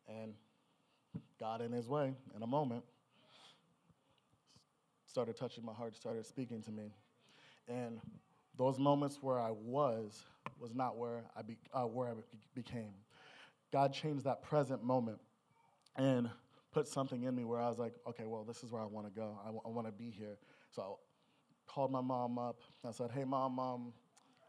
[0.08, 0.36] and
[1.40, 2.84] God, in His way, in a moment,
[5.08, 6.94] started touching my heart, started speaking to me.
[7.68, 8.00] And
[8.56, 10.24] those moments where I was,
[10.60, 12.14] was not where I, be, uh, where I
[12.54, 12.94] became.
[13.76, 15.20] God changed that present moment
[15.98, 16.30] and
[16.72, 19.06] put something in me where I was like, okay, well, this is where I want
[19.06, 19.38] to go.
[19.42, 20.38] I, w- I want to be here.
[20.72, 22.62] So I called my mom up.
[22.88, 23.92] I said, hey, mom, um,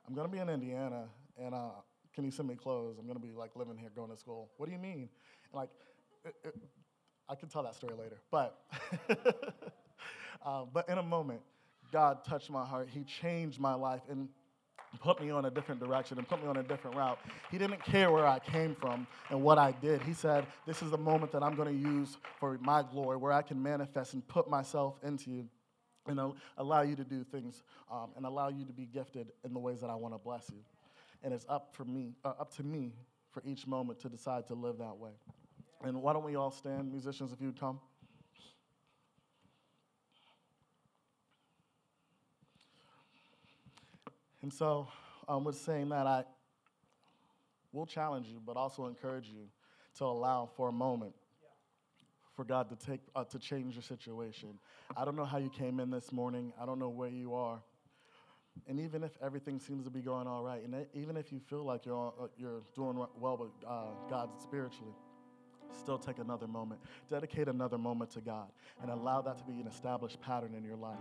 [0.07, 1.71] I'm going to be in Indiana, and uh,
[2.15, 2.99] can you send me clothes?
[3.01, 4.49] I'm going to be like living here, going to school.
[4.59, 5.09] What do you mean?
[5.51, 5.71] And like,
[6.25, 6.55] it, it,
[7.29, 8.21] I can tell that story later.
[8.31, 8.57] But,
[10.47, 11.41] uh, but in a moment,
[11.91, 12.91] God touched my heart.
[12.95, 14.29] He changed my life and
[15.01, 17.19] put me on a different direction and put me on a different route.
[17.51, 20.03] He didn't care where I came from and what I did.
[20.03, 23.33] He said, This is the moment that I'm going to use for my glory, where
[23.33, 25.49] I can manifest and put myself into you
[26.09, 26.21] and
[26.57, 29.81] allow you to do things um, and allow you to be gifted in the ways
[29.81, 30.59] that I want to bless you.
[31.23, 32.93] And it's up for me, uh, up to me
[33.33, 35.11] for each moment to decide to live that way.
[35.83, 37.81] And why don't we all stand, musicians, if you'd come?
[44.47, 44.87] And so,
[45.27, 46.23] um, with saying that, I
[47.73, 49.49] will challenge you, but also encourage you
[49.99, 51.15] to allow for a moment
[52.37, 54.51] for God to take uh, to change your situation.
[54.97, 56.53] I don't know how you came in this morning.
[56.63, 57.61] I don't know where you are.
[58.69, 61.65] And even if everything seems to be going all right, and even if you feel
[61.65, 64.95] like you're, all, uh, you're doing well with uh, God spiritually,
[65.77, 66.81] still take another moment.
[67.11, 68.47] Dedicate another moment to God
[68.81, 71.01] and allow that to be an established pattern in your life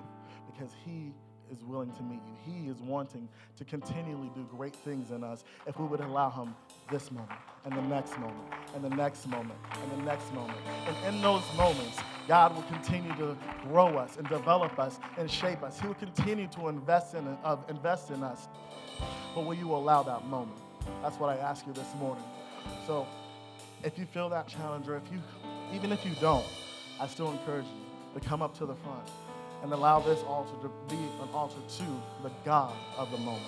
[0.51, 1.13] because He
[1.51, 2.53] is willing to meet you.
[2.53, 3.27] He is wanting
[3.57, 6.55] to continually do great things in us if we would allow Him
[6.91, 8.43] this moment and the next moment
[8.73, 10.57] and the next moment and the next moment.
[10.87, 15.63] And in those moments, God will continue to grow us and develop us and shape
[15.63, 15.79] us.
[15.79, 18.47] He will continue to invest in, uh, invest in us.
[19.33, 20.57] But will you allow that moment?
[21.01, 22.23] That's what I ask you this morning.
[22.87, 23.07] So
[23.83, 25.21] if you feel that challenge, or if you,
[25.73, 26.45] even if you don't,
[26.99, 29.09] I still encourage you to come up to the front
[29.63, 31.85] and allow this altar to be an altar to
[32.23, 33.43] the God of the moment,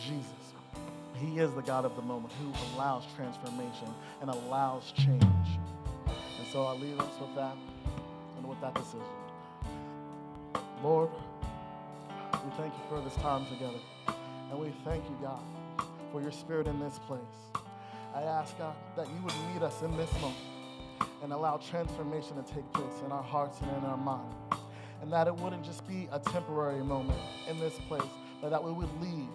[0.00, 0.30] Jesus.
[1.14, 3.88] He is the God of the moment who allows transformation
[4.20, 5.22] and allows change.
[6.06, 7.56] And so I leave us with that
[8.36, 9.06] and with that decision.
[10.82, 11.10] Lord,
[12.44, 13.78] we thank you for this time together.
[14.50, 15.40] And we thank you, God,
[16.12, 17.20] for your spirit in this place.
[18.14, 20.36] I ask, God, that you would meet us in this moment
[21.22, 24.34] and allow transformation to take place in our hearts and in our minds
[25.04, 28.00] and that it wouldn't just be a temporary moment in this place,
[28.40, 29.28] but that we would leave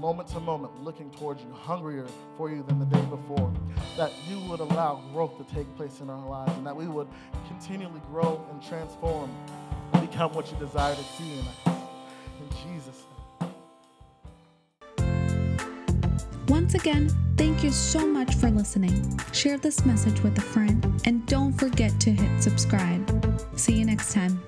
[0.00, 2.06] moment to moment looking towards you, hungrier
[2.38, 3.52] for you than the day before,
[3.98, 7.06] that you would allow growth to take place in our lives, and that we would
[7.46, 9.30] continually grow and transform
[9.92, 11.76] and become what you desire to see in us.
[12.40, 13.50] In Jesus' name.
[16.48, 19.20] Once again, thank you so much for listening.
[19.32, 23.06] Share this message with a friend and don't forget to hit subscribe.
[23.56, 24.40] See you next time.